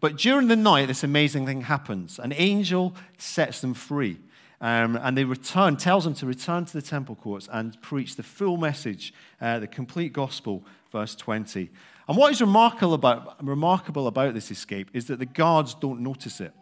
But 0.00 0.16
during 0.16 0.48
the 0.48 0.56
night, 0.56 0.86
this 0.86 1.04
amazing 1.04 1.46
thing 1.46 1.62
happens. 1.62 2.18
An 2.18 2.32
angel 2.36 2.94
sets 3.18 3.60
them 3.60 3.74
free. 3.74 4.18
Um, 4.60 4.96
and 4.96 5.16
they 5.16 5.24
return, 5.24 5.76
tells 5.76 6.04
them 6.04 6.14
to 6.14 6.26
return 6.26 6.64
to 6.64 6.72
the 6.72 6.82
temple 6.82 7.14
courts 7.14 7.48
and 7.52 7.80
preach 7.82 8.16
the 8.16 8.22
full 8.22 8.56
message, 8.56 9.12
uh, 9.40 9.58
the 9.58 9.66
complete 9.66 10.12
gospel, 10.14 10.64
verse 10.90 11.14
20. 11.14 11.70
And 12.08 12.16
what 12.16 12.32
is 12.32 12.40
remarkable 12.40 12.94
about, 12.94 13.44
remarkable 13.44 14.06
about 14.06 14.32
this 14.32 14.50
escape 14.50 14.88
is 14.94 15.06
that 15.06 15.18
the 15.18 15.26
guards 15.26 15.74
don't 15.74 16.00
notice 16.00 16.40
it. 16.40 16.52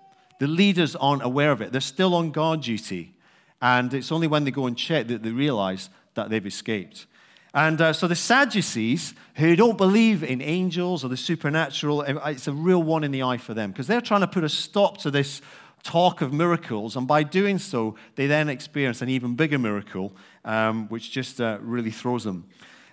The 0.41 0.49
leaders 0.49 0.97
aren't 0.97 1.23
aware 1.23 1.53
of 1.53 1.61
it. 1.61 1.71
They're 1.71 1.81
still 1.81 2.15
on 2.15 2.33
guard 2.33 2.63
duty. 2.63 3.15
And 3.63 3.95
it's 3.95 4.11
only 4.11 4.27
when 4.27 4.45
they 4.45 4.51
go 4.51 4.67
and 4.67 4.77
check 4.77 5.07
that 5.09 5.23
they 5.23 5.31
realize 5.31 5.89
that 6.15 6.31
they've 6.31 6.45
escaped. 6.45 7.07
And 7.55 7.81
uh, 7.81 7.93
so 7.93 8.09
the 8.09 8.17
Sadducees, 8.17 9.15
who 9.37 9.55
don't 9.55 9.79
believe 9.79 10.25
in 10.25 10.43
angels 10.43 11.05
or 11.05 11.09
the 11.09 11.17
supernatural, 11.17 12.03
it's 12.03 12.49
a 12.49 12.53
real 12.53 12.83
one 12.83 13.05
in 13.05 13.13
the 13.13 13.23
eye 13.23 13.37
for 13.37 13.55
them 13.55 13.71
because 13.71 13.87
they're 13.87 14.01
trying 14.01 14.23
to 14.23 14.27
put 14.27 14.43
a 14.43 14.49
stop 14.49 14.99
to 14.99 15.11
this 15.11 15.41
talk 15.85 16.21
of 16.21 16.33
miracles. 16.33 16.97
And 16.97 17.07
by 17.07 17.23
doing 17.23 17.59
so, 17.59 17.95
they 18.17 18.27
then 18.27 18.49
experience 18.49 19.03
an 19.03 19.09
even 19.09 19.37
bigger 19.37 19.59
miracle, 19.59 20.13
um, 20.45 20.89
which 20.89 21.13
just 21.13 21.41
uh, 21.41 21.59
really 21.61 21.93
throws 21.93 22.25
them. 22.25 22.49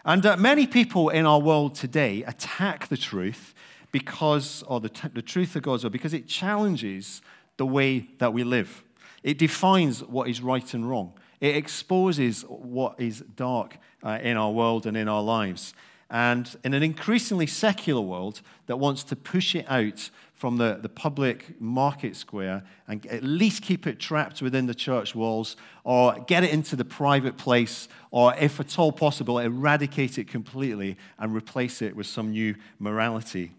And 0.06 0.24
uh, 0.26 0.38
many 0.38 0.68
people 0.68 1.10
in 1.10 1.26
our 1.26 1.40
world 1.40 1.74
today 1.74 2.24
attack 2.24 2.88
the 2.88 2.98
truth 2.98 3.56
because, 3.92 4.64
or 4.68 4.80
the, 4.80 4.90
t- 4.90 5.10
the 5.12 5.22
truth 5.24 5.56
of 5.56 5.64
God's 5.64 5.84
word, 5.84 5.94
because 5.94 6.14
it 6.14 6.28
challenges 6.28 7.22
the 7.58 7.66
way 7.66 8.08
that 8.20 8.32
we 8.32 8.44
live. 8.44 8.84
It 9.24 9.38
defines 9.38 10.04
what 10.04 10.30
is 10.30 10.42
right 10.42 10.72
and 10.74 10.88
wrong. 10.88 11.14
It 11.42 11.56
exposes 11.56 12.44
what 12.44 13.00
is 13.00 13.22
dark 13.36 13.78
uh, 14.04 14.20
in 14.22 14.38
our 14.38 14.52
world 14.52 14.86
and 14.86 14.96
in 14.96 15.10
our 15.10 15.24
lives. 15.24 15.74
And 16.10 16.56
in 16.64 16.74
an 16.74 16.84
increasingly 16.84 17.48
secular 17.48 18.02
world 18.02 18.42
that 18.68 18.78
wants 18.78 19.04
to 19.06 19.16
push 19.16 19.56
it 19.56 19.66
out 19.70 20.10
from 20.36 20.58
the, 20.58 20.80
the 20.82 20.90
public 20.90 21.60
market 21.62 22.16
square 22.16 22.64
and 22.88 23.06
at 23.06 23.24
least 23.24 23.62
keep 23.62 23.88
it 23.88 24.00
trapped 24.00 24.42
within 24.42 24.66
the 24.66 24.76
church 24.76 25.16
walls 25.16 25.56
or 25.84 26.16
get 26.28 26.44
it 26.44 26.52
into 26.52 26.76
the 26.76 26.84
private 26.84 27.38
place 27.38 27.88
or, 28.10 28.36
if 28.36 28.60
at 28.60 28.78
all 28.78 28.92
possible, 28.92 29.40
eradicate 29.40 30.18
it 30.18 30.28
completely 30.28 30.98
and 31.18 31.34
replace 31.34 31.82
it 31.82 31.96
with 31.96 32.08
some 32.08 32.32
new 32.32 32.56
morality. 32.80 33.52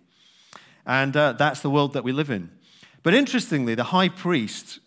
And 0.84 1.16
uh, 1.16 1.33
that's 1.33 1.60
the 1.60 1.70
world 1.70 1.94
that 1.94 2.05
we 2.05 2.12
live 2.12 2.30
in. 2.30 2.50
But 3.03 3.14
interestingly, 3.14 3.75
the 3.75 3.84
high 3.84 4.08
priest 4.08 4.80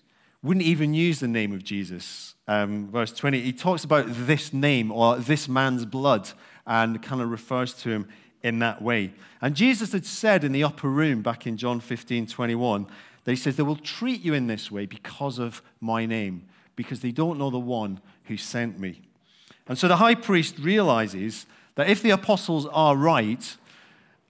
wouldn't 0.46 0.66
even 0.66 0.94
use 0.94 1.20
the 1.20 1.28
name 1.28 1.52
of 1.54 1.64
Jesus. 1.64 2.36
Um, 2.48 2.88
verse 2.92 3.12
20, 3.12 3.42
he 3.42 3.52
talks 3.52 3.84
about 3.84 4.06
this 4.08 4.54
name 4.54 4.92
or 4.92 5.18
this 5.18 5.50
man's 5.50 5.86
blood 5.86 6.30
and 6.68 7.02
kind 7.02 7.20
of 7.22 7.32
refers 7.32 7.74
to 7.82 7.90
him 7.90 8.08
in 8.44 8.60
that 8.60 8.80
way. 8.82 9.12
And 9.42 9.56
Jesus 9.56 9.92
had 9.92 10.06
said 10.06 10.44
in 10.44 10.52
the 10.52 10.64
upper 10.64 10.88
room 10.88 11.24
back 11.24 11.48
in 11.48 11.58
John 11.58 11.80
15 11.80 12.28
21 12.28 12.86
that 13.24 13.32
he 13.32 13.36
says, 13.36 13.56
They 13.56 13.64
will 13.64 13.76
treat 13.76 14.22
you 14.22 14.36
in 14.36 14.46
this 14.46 14.70
way 14.70 14.86
because 14.86 15.40
of 15.40 15.64
my 15.82 16.06
name, 16.06 16.48
because 16.76 17.00
they 17.00 17.12
don't 17.12 17.40
know 17.40 17.50
the 17.50 17.58
one 17.58 18.00
who 18.26 18.38
sent 18.38 18.80
me. 18.80 19.02
And 19.68 19.80
so 19.80 19.88
the 19.88 19.98
high 19.98 20.16
priest 20.16 20.60
realizes 20.60 21.48
that 21.74 21.90
if 21.90 22.04
the 22.04 22.12
apostles 22.12 22.68
are 22.68 22.96
right, 22.96 23.58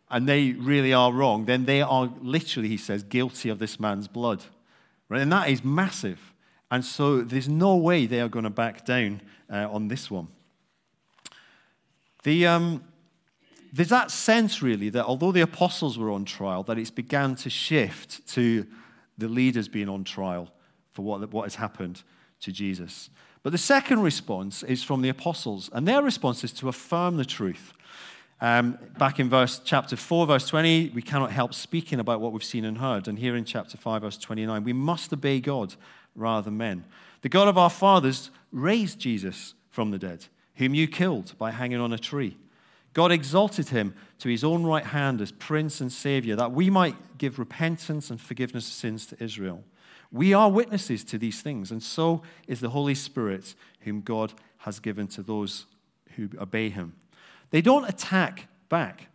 and 0.10 0.30
they 0.30 0.52
really 0.52 0.94
are 0.94 1.12
wrong, 1.12 1.46
then 1.46 1.66
they 1.66 1.82
are 1.82 2.10
literally, 2.22 2.70
he 2.70 2.78
says, 2.78 3.04
guilty 3.04 3.50
of 3.50 3.60
this 3.60 3.80
man's 3.80 4.08
blood. 4.08 4.46
Right? 5.10 5.22
And 5.22 5.32
that 5.32 5.50
is 5.50 5.64
massive. 5.64 6.34
And 6.72 6.84
so 6.84 7.22
there's 7.22 7.48
no 7.48 7.76
way 7.76 8.06
they 8.06 8.22
are 8.22 8.30
going 8.30 8.44
to 8.44 8.50
back 8.50 8.86
down 8.86 9.22
uh, 9.52 9.68
on 9.72 9.88
this 9.88 10.10
one. 10.10 10.28
The, 12.24 12.48
um, 12.48 12.84
there's 13.72 13.90
that 13.90 14.10
sense, 14.10 14.62
really, 14.62 14.90
that 14.90 15.06
although 15.06 15.32
the 15.32 15.42
apostles 15.42 15.98
were 15.98 16.12
on 16.12 16.26
trial, 16.26 16.64
that 16.64 16.80
it's 16.80 16.92
began 16.92 17.36
to 17.36 17.50
shift 17.50 18.28
to 18.30 18.66
the 19.18 19.28
leaders 19.28 19.68
being 19.68 19.90
on 19.90 20.04
trial 20.04 20.50
for 20.92 21.04
what, 21.04 21.32
what 21.32 21.44
has 21.44 21.56
happened 21.56 22.02
to 22.42 22.52
Jesus. 22.52 23.10
But 23.44 23.52
the 23.52 23.60
second 23.60 24.02
response 24.02 24.64
is 24.64 24.84
from 24.84 25.04
the 25.04 25.10
apostles, 25.10 25.70
and 25.72 25.88
their 25.88 26.02
response 26.02 26.44
is 26.44 26.52
to 26.54 26.68
affirm 26.68 27.18
the 27.18 27.26
truth. 27.26 27.74
Um, 28.46 28.78
back 29.00 29.20
in 29.20 29.28
verse 29.28 29.60
chapter 29.66 29.96
4, 29.96 30.28
verse 30.28 30.48
20, 30.48 30.92
we 30.94 31.02
cannot 31.02 31.32
help 31.32 31.52
speaking 31.52 32.00
about 32.00 32.22
what 32.22 32.32
we've 32.32 32.44
seen 32.44 32.64
and 32.64 32.78
heard. 32.78 33.08
And 33.08 33.18
here 33.18 33.36
in 33.36 33.44
chapter 33.44 33.76
5, 33.76 34.04
verse 34.04 34.20
29, 34.20 34.64
we 34.64 34.72
must 34.72 35.12
obey 35.12 35.40
God 35.40 35.74
rather 36.14 36.46
than 36.46 36.56
men. 36.56 36.86
The 37.24 37.30
God 37.30 37.48
of 37.48 37.58
our 37.58 37.72
fathers 37.72 38.30
raised 38.52 39.00
Jesus 39.00 39.56
from 39.72 39.90
the 39.90 39.98
dead, 39.98 40.28
whom 40.58 40.76
you 40.76 40.88
killed 40.88 41.36
by 41.40 41.50
hanging 41.50 41.80
on 41.80 41.92
a 41.92 41.98
tree. 41.98 42.38
God 42.94 43.12
exalted 43.12 43.70
him 43.70 43.96
to 44.20 44.30
his 44.30 44.44
own 44.44 44.64
right 44.64 44.86
hand 44.86 45.22
as 45.22 45.32
Prince 45.32 45.82
and 45.82 45.92
Savior, 45.92 46.36
that 46.36 46.52
we 46.52 46.70
might 46.70 47.18
give 47.18 47.40
repentance 47.40 48.12
and 48.12 48.22
forgiveness 48.22 48.68
of 48.68 48.74
sins 48.76 49.08
to 49.08 49.24
Israel. 49.24 49.64
We 50.12 50.36
are 50.36 50.52
witnesses 50.52 51.04
to 51.06 51.18
these 51.18 51.42
things, 51.42 51.72
and 51.72 51.82
so 51.82 52.22
is 52.48 52.60
the 52.60 52.70
Holy 52.70 52.94
Spirit, 52.94 53.56
whom 53.80 54.02
God 54.02 54.34
has 54.60 54.80
given 54.80 55.08
to 55.08 55.24
those 55.24 55.66
who 56.16 56.30
obey 56.40 56.70
him. 56.70 56.94
They 57.52 57.62
don't 57.62 57.88
attack 57.88 58.48
back, 58.70 59.08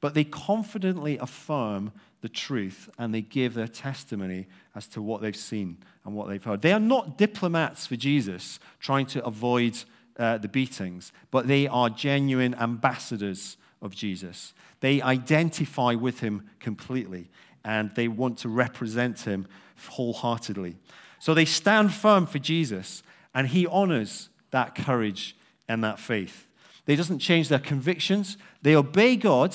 but 0.00 0.14
they 0.14 0.24
confidently 0.24 1.18
affirm 1.18 1.92
the 2.20 2.28
truth 2.28 2.88
and 2.98 3.14
they 3.14 3.22
give 3.22 3.54
their 3.54 3.68
testimony 3.68 4.46
as 4.74 4.86
to 4.88 5.02
what 5.02 5.20
they've 5.20 5.36
seen 5.36 5.78
and 6.04 6.14
what 6.14 6.28
they've 6.28 6.42
heard. 6.42 6.62
They 6.62 6.72
are 6.72 6.80
not 6.80 7.18
diplomats 7.18 7.86
for 7.86 7.96
Jesus 7.96 8.58
trying 8.80 9.06
to 9.06 9.24
avoid 9.24 9.78
uh, 10.18 10.38
the 10.38 10.48
beatings, 10.48 11.12
but 11.30 11.46
they 11.46 11.68
are 11.68 11.90
genuine 11.90 12.54
ambassadors 12.54 13.56
of 13.82 13.94
Jesus. 13.94 14.54
They 14.80 15.02
identify 15.02 15.94
with 15.94 16.20
him 16.20 16.48
completely 16.58 17.30
and 17.64 17.94
they 17.94 18.08
want 18.08 18.38
to 18.38 18.48
represent 18.48 19.20
him 19.20 19.46
wholeheartedly. 19.88 20.76
So 21.18 21.34
they 21.34 21.44
stand 21.44 21.92
firm 21.92 22.26
for 22.26 22.38
Jesus 22.38 23.02
and 23.34 23.48
he 23.48 23.66
honors 23.66 24.30
that 24.50 24.74
courage 24.74 25.36
and 25.68 25.84
that 25.84 25.98
faith. 25.98 26.45
They 26.86 26.96
doesn't 26.96 27.18
change 27.18 27.48
their 27.48 27.58
convictions. 27.58 28.38
They 28.62 28.74
obey 28.74 29.16
God 29.16 29.54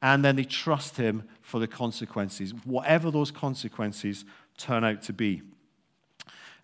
and 0.00 0.24
then 0.24 0.36
they 0.36 0.44
trust 0.44 0.96
Him 0.96 1.24
for 1.42 1.60
the 1.60 1.66
consequences, 1.66 2.52
whatever 2.64 3.10
those 3.10 3.30
consequences 3.30 4.24
turn 4.56 4.84
out 4.84 5.02
to 5.02 5.12
be. 5.12 5.42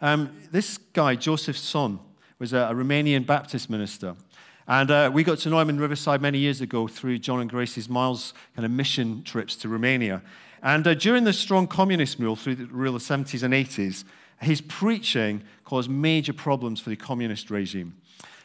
Um, 0.00 0.34
this 0.50 0.78
guy, 0.78 1.14
Joseph 1.14 1.56
Tson, 1.56 1.98
was 2.38 2.52
a, 2.52 2.58
a 2.58 2.74
Romanian 2.74 3.26
Baptist 3.26 3.68
minister. 3.68 4.16
And 4.66 4.90
uh, 4.90 5.10
we 5.12 5.24
got 5.24 5.38
to 5.38 5.50
know 5.50 5.58
him 5.58 5.68
in 5.68 5.80
Riverside 5.80 6.22
many 6.22 6.38
years 6.38 6.60
ago 6.60 6.86
through 6.86 7.18
John 7.18 7.40
and 7.40 7.50
Grace's 7.50 7.88
Miles 7.88 8.32
kind 8.54 8.64
of 8.64 8.70
mission 8.70 9.22
trips 9.24 9.56
to 9.56 9.68
Romania. 9.68 10.22
And 10.62 10.86
uh, 10.86 10.94
during 10.94 11.24
the 11.24 11.32
strong 11.32 11.66
communist 11.66 12.18
rule 12.18 12.36
through 12.36 12.54
the 12.54 12.66
rule 12.66 12.94
of 12.94 13.06
the 13.06 13.14
70s 13.14 13.42
and 13.42 13.52
80s, 13.52 14.04
his 14.40 14.60
preaching 14.60 15.42
caused 15.64 15.90
major 15.90 16.32
problems 16.32 16.80
for 16.80 16.90
the 16.90 16.96
communist 16.96 17.50
regime. 17.50 17.94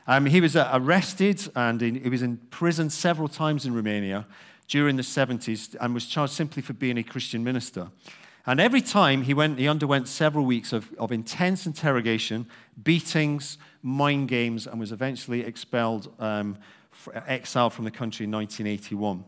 Um, 0.07 0.25
he 0.27 0.39
was 0.39 0.55
uh, 0.55 0.69
arrested 0.73 1.47
and 1.55 1.81
in, 1.81 1.95
he 1.95 2.09
was 2.09 2.21
in 2.21 2.38
prison 2.49 2.89
several 2.89 3.27
times 3.27 3.66
in 3.66 3.73
Romania 3.73 4.27
during 4.67 4.95
the 4.95 5.03
70s 5.03 5.75
and 5.79 5.93
was 5.93 6.05
charged 6.05 6.33
simply 6.33 6.61
for 6.61 6.73
being 6.73 6.97
a 6.97 7.03
Christian 7.03 7.43
minister. 7.43 7.89
And 8.47 8.59
every 8.59 8.81
time 8.81 9.23
he, 9.23 9.33
went, 9.33 9.57
he 9.57 9.67
underwent 9.67 10.07
several 10.07 10.45
weeks 10.45 10.71
of, 10.71 10.94
of 10.99 11.11
intense 11.11 11.65
interrogation, 11.65 12.45
beatings, 12.83 13.57
mind 13.81 14.27
games, 14.27 14.67
and 14.67 14.79
was 14.79 14.91
eventually 14.91 15.41
expelled, 15.41 16.13
um, 16.19 16.57
exiled 17.25 17.73
from 17.73 17.85
the 17.85 17.91
country 17.91 18.25
in 18.25 18.31
1981. 18.31 19.23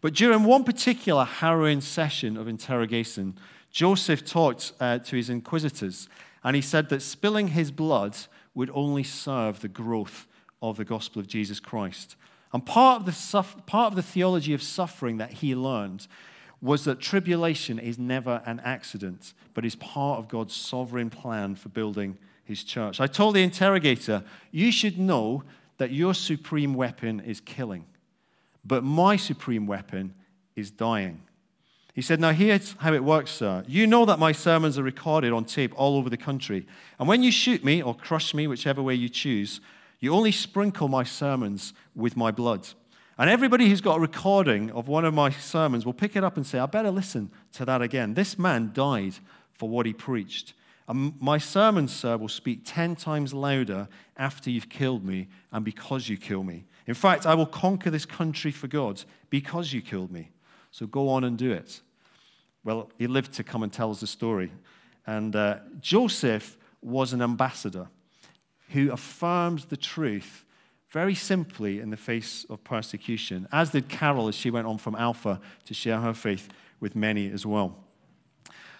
But 0.00 0.14
during 0.14 0.44
one 0.44 0.62
particular 0.62 1.24
harrowing 1.24 1.80
session 1.80 2.36
of 2.36 2.46
interrogation, 2.46 3.36
Joseph 3.72 4.24
talked 4.24 4.72
uh, 4.78 4.98
to 4.98 5.16
his 5.16 5.28
inquisitors, 5.28 6.08
and 6.44 6.54
he 6.54 6.62
said 6.62 6.88
that 6.90 7.02
spilling 7.02 7.48
his 7.48 7.70
blood 7.72 8.16
would 8.54 8.70
only 8.72 9.02
serve 9.02 9.60
the 9.60 9.68
growth 9.68 10.26
of 10.62 10.76
the 10.76 10.84
gospel 10.84 11.20
of 11.20 11.26
Jesus 11.26 11.60
Christ. 11.60 12.16
And 12.52 12.64
part 12.64 13.00
of 13.00 13.06
the, 13.06 13.62
part 13.66 13.92
of 13.92 13.96
the 13.96 14.02
theology 14.02 14.54
of 14.54 14.62
suffering 14.62 15.18
that 15.18 15.34
he 15.34 15.54
learned 15.54 16.06
was 16.60 16.84
that 16.84 17.00
tribulation 17.00 17.78
is 17.78 17.98
never 17.98 18.42
an 18.44 18.60
accident, 18.60 19.32
but 19.54 19.64
is 19.64 19.76
part 19.76 20.18
of 20.18 20.28
God's 20.28 20.54
sovereign 20.54 21.10
plan 21.10 21.54
for 21.54 21.70
building 21.70 22.18
his 22.44 22.64
church. 22.64 23.00
I 23.00 23.06
told 23.06 23.36
the 23.36 23.42
interrogator, 23.42 24.24
You 24.50 24.70
should 24.72 24.98
know 24.98 25.44
that 25.78 25.92
your 25.92 26.12
supreme 26.12 26.74
weapon 26.74 27.20
is 27.20 27.40
killing, 27.40 27.86
but 28.64 28.84
my 28.84 29.16
supreme 29.16 29.66
weapon 29.66 30.14
is 30.54 30.70
dying. 30.70 31.22
He 31.94 32.02
said, 32.02 32.20
Now, 32.20 32.32
here's 32.32 32.74
how 32.78 32.92
it 32.92 33.04
works, 33.04 33.30
sir. 33.30 33.64
You 33.66 33.86
know 33.86 34.04
that 34.04 34.18
my 34.18 34.32
sermons 34.32 34.78
are 34.78 34.82
recorded 34.82 35.32
on 35.32 35.44
tape 35.44 35.72
all 35.76 35.96
over 35.96 36.08
the 36.08 36.16
country. 36.16 36.66
And 36.98 37.08
when 37.08 37.22
you 37.22 37.32
shoot 37.32 37.64
me 37.64 37.82
or 37.82 37.94
crush 37.94 38.32
me, 38.34 38.46
whichever 38.46 38.82
way 38.82 38.94
you 38.94 39.08
choose, 39.08 39.60
you 39.98 40.14
only 40.14 40.32
sprinkle 40.32 40.88
my 40.88 41.04
sermons 41.04 41.74
with 41.94 42.16
my 42.16 42.30
blood. 42.30 42.68
And 43.18 43.28
everybody 43.28 43.68
who's 43.68 43.82
got 43.82 43.98
a 43.98 44.00
recording 44.00 44.70
of 44.70 44.88
one 44.88 45.04
of 45.04 45.12
my 45.12 45.28
sermons 45.30 45.84
will 45.84 45.92
pick 45.92 46.16
it 46.16 46.24
up 46.24 46.36
and 46.36 46.46
say, 46.46 46.58
I 46.58 46.66
better 46.66 46.90
listen 46.90 47.30
to 47.52 47.66
that 47.66 47.82
again. 47.82 48.14
This 48.14 48.38
man 48.38 48.70
died 48.72 49.14
for 49.52 49.68
what 49.68 49.84
he 49.84 49.92
preached. 49.92 50.54
And 50.88 51.20
my 51.20 51.36
sermons, 51.36 51.94
sir, 51.94 52.16
will 52.16 52.28
speak 52.28 52.62
10 52.64 52.96
times 52.96 53.34
louder 53.34 53.88
after 54.16 54.50
you've 54.50 54.70
killed 54.70 55.04
me 55.04 55.28
and 55.52 55.64
because 55.64 56.08
you 56.08 56.16
kill 56.16 56.42
me. 56.42 56.64
In 56.86 56.94
fact, 56.94 57.26
I 57.26 57.34
will 57.34 57.46
conquer 57.46 57.90
this 57.90 58.06
country 58.06 58.50
for 58.50 58.68
God 58.68 59.04
because 59.28 59.72
you 59.72 59.82
killed 59.82 60.10
me. 60.10 60.30
So 60.70 60.86
go 60.86 61.08
on 61.08 61.24
and 61.24 61.36
do 61.36 61.52
it. 61.52 61.80
Well, 62.64 62.90
he 62.98 63.06
lived 63.06 63.32
to 63.34 63.44
come 63.44 63.62
and 63.62 63.72
tell 63.72 63.90
us 63.90 64.00
the 64.00 64.06
story. 64.06 64.52
And 65.06 65.34
uh, 65.34 65.58
Joseph 65.80 66.56
was 66.82 67.12
an 67.12 67.22
ambassador 67.22 67.88
who 68.70 68.92
affirmed 68.92 69.60
the 69.68 69.76
truth 69.76 70.44
very 70.90 71.14
simply 71.14 71.80
in 71.80 71.90
the 71.90 71.96
face 71.96 72.44
of 72.50 72.62
persecution, 72.64 73.46
as 73.52 73.70
did 73.70 73.88
Carol 73.88 74.28
as 74.28 74.34
she 74.34 74.50
went 74.50 74.66
on 74.66 74.76
from 74.78 74.96
Alpha 74.96 75.40
to 75.64 75.74
share 75.74 76.00
her 76.00 76.12
faith 76.12 76.48
with 76.80 76.96
many 76.96 77.30
as 77.30 77.46
well. 77.46 77.76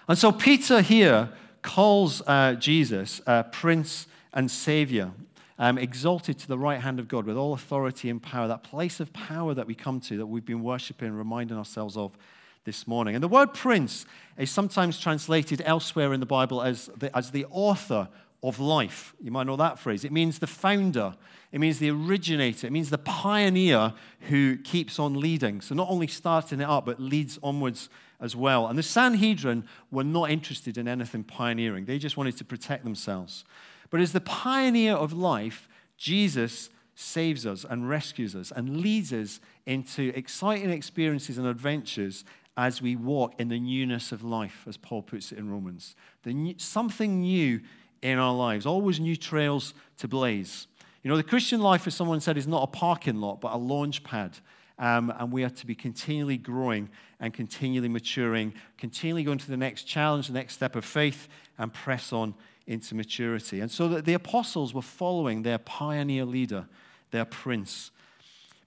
And 0.08 0.19
so 0.19 0.32
Peter 0.32 0.81
here 0.81 1.31
calls 1.62 2.20
uh, 2.26 2.54
Jesus 2.54 3.20
uh, 3.26 3.44
Prince 3.44 4.08
and 4.32 4.50
Savior, 4.50 5.12
um, 5.60 5.76
exalted 5.76 6.38
to 6.38 6.48
the 6.48 6.58
right 6.58 6.80
hand 6.80 6.98
of 6.98 7.06
God 7.06 7.26
with 7.26 7.36
all 7.36 7.52
authority 7.52 8.08
and 8.08 8.20
power, 8.20 8.48
that 8.48 8.64
place 8.64 8.98
of 8.98 9.12
power 9.12 9.52
that 9.52 9.66
we 9.66 9.74
come 9.74 10.00
to, 10.00 10.16
that 10.16 10.26
we've 10.26 10.44
been 10.44 10.62
worshiping, 10.62 11.08
and 11.08 11.18
reminding 11.18 11.56
ourselves 11.56 11.98
of 11.98 12.16
this 12.64 12.88
morning. 12.88 13.14
And 13.14 13.22
the 13.22 13.28
word 13.28 13.52
prince 13.52 14.06
is 14.38 14.50
sometimes 14.50 14.98
translated 14.98 15.60
elsewhere 15.66 16.14
in 16.14 16.20
the 16.20 16.26
Bible 16.26 16.62
as 16.62 16.88
the, 16.96 17.14
as 17.14 17.30
the 17.30 17.44
author 17.50 18.08
of 18.42 18.58
life. 18.58 19.14
You 19.20 19.30
might 19.30 19.46
know 19.46 19.56
that 19.56 19.78
phrase. 19.78 20.02
It 20.02 20.12
means 20.12 20.38
the 20.38 20.46
founder, 20.46 21.14
it 21.52 21.60
means 21.60 21.78
the 21.78 21.90
originator, 21.90 22.66
it 22.66 22.72
means 22.72 22.88
the 22.88 22.96
pioneer 22.96 23.92
who 24.30 24.56
keeps 24.56 24.98
on 24.98 25.20
leading. 25.20 25.60
So, 25.60 25.74
not 25.74 25.90
only 25.90 26.06
starting 26.06 26.62
it 26.62 26.68
up, 26.68 26.86
but 26.86 26.98
leads 26.98 27.38
onwards 27.42 27.90
as 28.18 28.34
well. 28.34 28.66
And 28.66 28.78
the 28.78 28.82
Sanhedrin 28.82 29.64
were 29.90 30.04
not 30.04 30.30
interested 30.30 30.78
in 30.78 30.88
anything 30.88 31.22
pioneering, 31.22 31.84
they 31.84 31.98
just 31.98 32.16
wanted 32.16 32.38
to 32.38 32.46
protect 32.46 32.84
themselves. 32.84 33.44
But 33.90 34.00
as 34.00 34.12
the 34.12 34.20
pioneer 34.20 34.94
of 34.94 35.12
life, 35.12 35.69
Jesus 35.96 36.70
saves 36.94 37.46
us 37.46 37.64
and 37.69 37.88
rescues 37.88 38.34
us 38.37 38.52
and 38.54 38.81
leads 38.81 39.12
us 39.12 39.40
into 39.66 40.12
exciting 40.14 40.70
experiences 40.70 41.38
and 41.38 41.46
adventures 41.46 42.25
as 42.56 42.82
we 42.82 42.94
walk 42.94 43.34
in 43.38 43.48
the 43.48 43.58
newness 43.58 44.12
of 44.12 44.22
life, 44.22 44.64
as 44.69 44.76
Paul 44.76 45.02
puts 45.02 45.32
it 45.32 45.38
in 45.38 45.50
Romans. 45.50 45.96
New, 46.25 46.54
something 46.58 47.20
new 47.20 47.60
in 48.02 48.19
our 48.19 48.34
lives, 48.34 48.66
always 48.66 49.00
new 49.00 49.16
trails 49.16 49.72
to 49.98 50.08
blaze. 50.08 50.66
You 51.02 51.10
know, 51.10 51.16
the 51.16 51.22
Christian 51.22 51.60
life, 51.60 51.87
as 51.87 51.94
someone 51.94 52.20
said, 52.20 52.37
is 52.37 52.46
not 52.46 52.62
a 52.62 52.66
parking 52.66 53.20
lot, 53.20 53.40
but 53.40 53.52
a 53.52 53.56
launch 53.56 54.04
pad. 54.04 54.38
Um, 54.78 55.12
and 55.19 55.31
we 55.32 55.44
are 55.44 55.50
to 55.50 55.66
be 55.66 55.75
continually 55.75 56.38
growing 56.38 56.88
and 57.19 57.32
continually 57.32 57.88
maturing, 57.88 58.54
continually 58.78 59.25
going 59.25 59.38
to 59.38 59.48
the 59.48 59.56
next 59.56 59.84
challenge, 59.84 60.26
the 60.26 60.34
next 60.34 60.54
step 60.54 60.76
of 60.76 60.84
faith, 60.84 61.28
and 61.58 61.72
press 61.72 62.12
on 62.12 62.34
into 62.70 62.94
maturity. 62.94 63.61
And 63.61 63.70
so 63.70 63.88
that 63.88 64.05
the 64.05 64.14
apostles 64.14 64.72
were 64.72 64.81
following 64.81 65.43
their 65.43 65.58
pioneer 65.58 66.25
leader, 66.25 66.69
their 67.11 67.25
prince, 67.25 67.90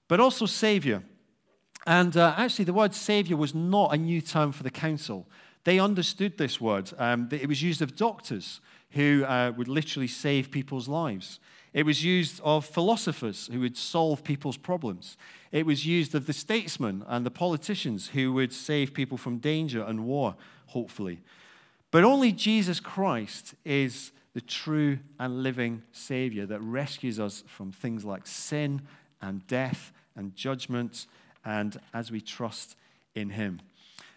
but 0.09 0.19
also 0.19 0.45
Savior. 0.45 1.03
And 1.87 2.15
uh, 2.17 2.35
actually, 2.37 2.65
the 2.65 2.73
word 2.73 2.93
Savior 2.93 3.37
was 3.37 3.55
not 3.55 3.93
a 3.93 3.97
new 3.97 4.19
term 4.19 4.51
for 4.51 4.63
the 4.63 4.69
council. 4.69 5.25
They 5.63 5.79
understood 5.79 6.37
this 6.37 6.59
word. 6.59 6.91
Um, 6.97 7.29
it 7.31 7.47
was 7.47 7.63
used 7.63 7.81
of 7.81 7.95
doctors 7.95 8.59
who 8.91 9.23
uh, 9.23 9.53
would 9.55 9.69
literally 9.69 10.07
save 10.07 10.51
people's 10.51 10.89
lives. 10.89 11.39
It 11.73 11.85
was 11.85 12.03
used 12.03 12.41
of 12.43 12.65
philosophers 12.65 13.49
who 13.51 13.61
would 13.61 13.77
solve 13.77 14.23
people's 14.25 14.57
problems. 14.57 15.17
It 15.53 15.65
was 15.65 15.85
used 15.85 16.13
of 16.13 16.27
the 16.27 16.33
statesmen 16.33 17.05
and 17.07 17.25
the 17.25 17.31
politicians 17.31 18.09
who 18.09 18.33
would 18.33 18.51
save 18.51 18.93
people 18.93 19.17
from 19.17 19.37
danger 19.37 19.81
and 19.81 20.05
war, 20.05 20.35
hopefully. 20.67 21.21
But 21.93 22.03
only 22.03 22.31
Jesus 22.31 22.79
Christ 22.79 23.53
is 23.63 24.13
the 24.33 24.41
true 24.41 24.97
and 25.19 25.43
living 25.43 25.83
Savior 25.91 26.47
that 26.47 26.59
rescues 26.61 27.19
us 27.19 27.43
from 27.45 27.71
things 27.71 28.03
like 28.03 28.25
sin 28.25 28.81
and 29.21 29.45
death 29.45 29.91
and 30.15 30.35
judgment, 30.35 31.05
and 31.45 31.79
as 31.93 32.11
we 32.11 32.19
trust 32.19 32.75
in 33.13 33.29
Him. 33.29 33.61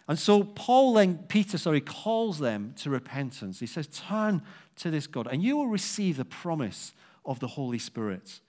And 0.07 0.17
so 0.17 0.43
Paul 0.43 0.95
then, 0.95 1.19
Peter, 1.27 1.59
sorry, 1.59 1.79
calls 1.79 2.39
them 2.39 2.73
to 2.77 2.89
repentance. 2.89 3.59
He 3.59 3.67
says, 3.67 3.85
Turn 3.85 4.41
to 4.77 4.89
this 4.89 5.05
God, 5.05 5.27
and 5.31 5.43
you 5.43 5.55
will 5.55 5.67
receive 5.67 6.17
the 6.17 6.25
promise 6.25 6.93
of 7.27 7.39
the 7.39 7.45
Holy 7.45 7.77
Spirit. 7.77 8.39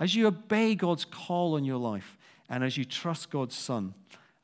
As 0.00 0.14
you 0.14 0.26
obey 0.26 0.74
God's 0.74 1.04
call 1.04 1.56
on 1.56 1.66
your 1.66 1.76
life, 1.76 2.16
and 2.48 2.64
as 2.64 2.78
you 2.78 2.86
trust 2.86 3.28
God's 3.28 3.54
Son, 3.54 3.92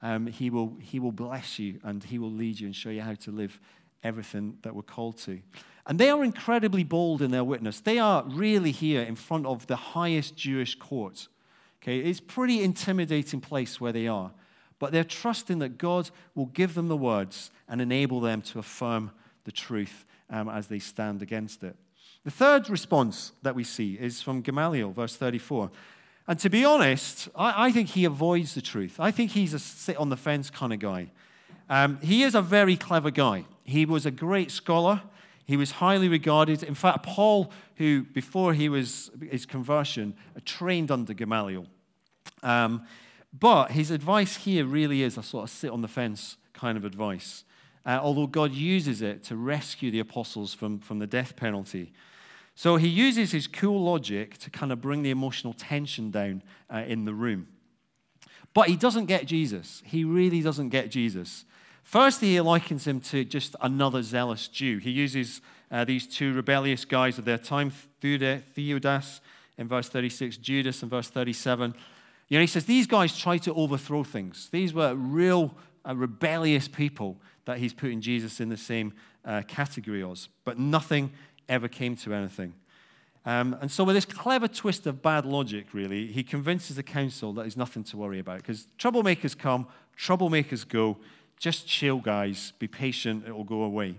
um, 0.03 0.27
he, 0.27 0.51
will, 0.51 0.77
he 0.81 1.01
will 1.01 1.13
bless 1.13 1.59
you 1.59 1.81
and 1.83 2.05
He 2.05 2.19
will 2.19 2.31
lead 2.31 2.61
you 2.61 2.67
and 2.67 2.77
show 2.77 2.91
you 2.91 3.01
how 3.01 3.15
to 3.15 3.31
live 3.31 3.59
everything 4.05 4.59
that 4.63 4.75
we're 4.75 4.83
called 4.83 5.19
to. 5.19 5.41
And 5.87 5.99
they 5.99 6.11
are 6.11 6.23
incredibly 6.25 6.85
bold 6.85 7.21
in 7.21 7.31
their 7.31 7.45
witness. 7.45 7.81
They 7.81 7.99
are 7.99 8.25
really 8.25 8.71
here 8.71 9.03
in 9.03 9.17
front 9.17 9.47
of 9.47 9.67
the 9.67 9.77
highest 9.77 10.37
Jewish 10.37 10.77
court. 10.77 11.29
Okay, 11.83 11.99
it's 11.99 12.21
a 12.21 12.23
pretty 12.23 12.63
intimidating 12.63 13.41
place 13.41 13.81
where 13.81 13.93
they 13.93 14.07
are. 14.07 14.31
But 14.79 14.93
they're 14.93 15.05
trusting 15.05 15.59
that 15.59 15.79
God 15.79 16.11
will 16.35 16.47
give 16.47 16.75
them 16.75 16.89
the 16.89 16.97
words 16.97 17.51
and 17.69 17.81
enable 17.81 18.21
them 18.21 18.41
to 18.43 18.59
affirm 18.59 19.11
the 19.45 19.53
truth 19.53 20.05
um, 20.31 20.49
as 20.49 20.69
they 20.69 20.79
stand 20.79 21.23
against 21.23 21.63
it. 21.63 21.77
The 22.25 22.31
third 22.31 22.71
response 22.71 23.33
that 23.43 23.55
we 23.55 23.65
see 23.65 23.95
is 23.95 24.23
from 24.23 24.41
Gamaliel, 24.41 24.93
verse 24.93 25.17
34. 25.17 25.71
And 26.27 26.39
to 26.39 26.49
be 26.49 26.65
honest, 26.65 27.29
I, 27.37 27.67
I 27.67 27.73
think 27.73 27.91
he 27.91 28.07
avoids 28.07 28.55
the 28.55 28.63
truth. 28.63 28.99
I 28.99 29.11
think 29.11 29.33
he's 29.33 29.53
a 29.53 29.59
sit 29.59 29.99
on 29.99 30.09
the 30.09 30.17
fence 30.17 30.49
kind 30.49 30.73
of 30.73 30.79
guy. 30.79 31.11
Um, 31.69 31.99
he 32.01 32.23
is 32.23 32.35
a 32.35 32.43
very 32.43 32.77
clever 32.77 33.11
guy. 33.11 33.45
He 33.65 33.85
was 33.85 34.07
a 34.07 34.11
great 34.11 34.51
scholar. 34.51 35.03
He 35.45 35.57
was 35.57 35.73
highly 35.73 36.09
regarded. 36.09 36.63
In 36.63 36.75
fact, 36.75 37.03
Paul, 37.03 37.51
who 37.77 38.05
before 38.05 38.55
he 38.55 38.69
was 38.69 39.11
his 39.31 39.47
conversion, 39.47 40.15
trained 40.45 40.91
under 40.91 41.13
Gamaliel. 41.13 41.67
Um, 42.43 42.85
but 43.39 43.73
his 43.73 43.91
advice 43.91 44.37
here 44.37 44.65
really 44.65 45.03
is 45.03 45.19
a 45.19 45.23
sort 45.23 45.45
of 45.45 45.51
sit 45.51 45.71
on 45.71 45.83
the 45.83 45.89
fence 45.89 46.37
kind 46.53 46.79
of 46.79 46.85
advice 46.85 47.45
uh, 47.87 48.01
although 48.03 48.27
God 48.27 48.53
uses 48.53 49.03
it 49.03 49.23
to 49.25 49.37
rescue 49.37 49.91
the 49.91 50.01
apostles 50.01 50.55
from, 50.55 50.79
from 50.79 50.99
the 50.99 51.07
death 51.07 51.37
penalty. 51.37 51.93
So 52.55 52.77
he 52.77 52.89
uses 52.89 53.33
his 53.33 53.47
cool 53.47 53.83
logic 53.83 54.39
to 54.39 54.51
kind 54.51 54.73
of 54.73 54.81
bring 54.81 55.03
the 55.03 55.11
emotional 55.11 55.53
tension 55.53 56.11
down 56.11 56.43
uh, 56.73 56.85
in 56.87 57.05
the 57.05 57.15
room. 57.15 57.49
But 58.55 58.69
he 58.69 58.77
doesn't 58.77 59.07
get 59.07 59.27
Jesus. 59.27 59.83
He 59.85 60.05
really 60.05 60.41
doesn't 60.41 60.69
get 60.69 60.91
Jesus. 60.91 61.45
Firstly, 61.85 62.29
he 62.29 62.41
likens 62.41 62.87
him 62.87 63.01
to 63.03 63.25
just 63.25 63.55
another 63.61 64.03
zealous 64.03 64.49
Jew. 64.49 64.79
He 64.79 64.91
uses 64.91 65.41
uh, 65.71 65.85
these 65.85 66.07
two 66.07 66.33
rebellious 66.33 66.85
guys 66.85 67.19
of 67.19 67.25
their 67.25 67.39
time, 67.39 67.73
Theudas 68.01 69.21
in 69.59 69.69
verse 69.69 69.89
36, 69.89 70.39
Judas 70.39 70.83
in 70.83 70.89
verse 70.89 71.09
37. 71.09 71.75
You 72.29 72.39
know, 72.39 72.41
he 72.41 72.47
says 72.47 72.65
these 72.65 72.87
guys 72.87 73.17
tried 73.17 73.43
to 73.43 73.55
overthrow 73.55 74.03
things. 74.03 74.49
These 74.51 74.73
were 74.73 74.95
real 74.95 75.55
uh, 75.87 75.95
rebellious 75.95 76.69
people 76.69 77.19
that 77.45 77.59
he's 77.59 77.75
putting 77.75 78.01
Jesus 78.01 78.41
in 78.41 78.49
the 78.49 78.57
same 78.57 78.95
uh, 79.25 79.43
category 79.47 80.03
as. 80.03 80.29
But 80.45 80.59
nothing 80.59 81.13
ever 81.49 81.69
came 81.69 81.97
to 81.97 82.15
anything. 82.15 82.55
Um, 83.27 83.57
and 83.61 83.71
so, 83.71 83.85
with 83.85 83.95
this 83.95 84.05
clever 84.05 84.49
twist 84.49 84.87
of 84.87 85.03
bad 85.03 85.25
logic, 85.25 85.67
really, 85.73 86.07
he 86.07 86.23
convinces 86.23 86.77
the 86.77 86.83
council 86.83 87.33
that 87.35 87.43
there's 87.43 87.57
nothing 87.57 87.85
to 87.85 87.97
worry 87.97 88.19
about 88.19 88.39
because 88.39 88.67
troublemakers 88.79 89.37
come, 89.37 89.67
troublemakers 89.99 90.67
go. 90.67 90.99
Just 91.39 91.67
chill, 91.67 91.99
guys. 91.99 92.53
Be 92.59 92.69
patient, 92.69 93.25
it 93.27 93.33
will 93.37 93.45
go 93.45 93.63
away. 93.63 93.99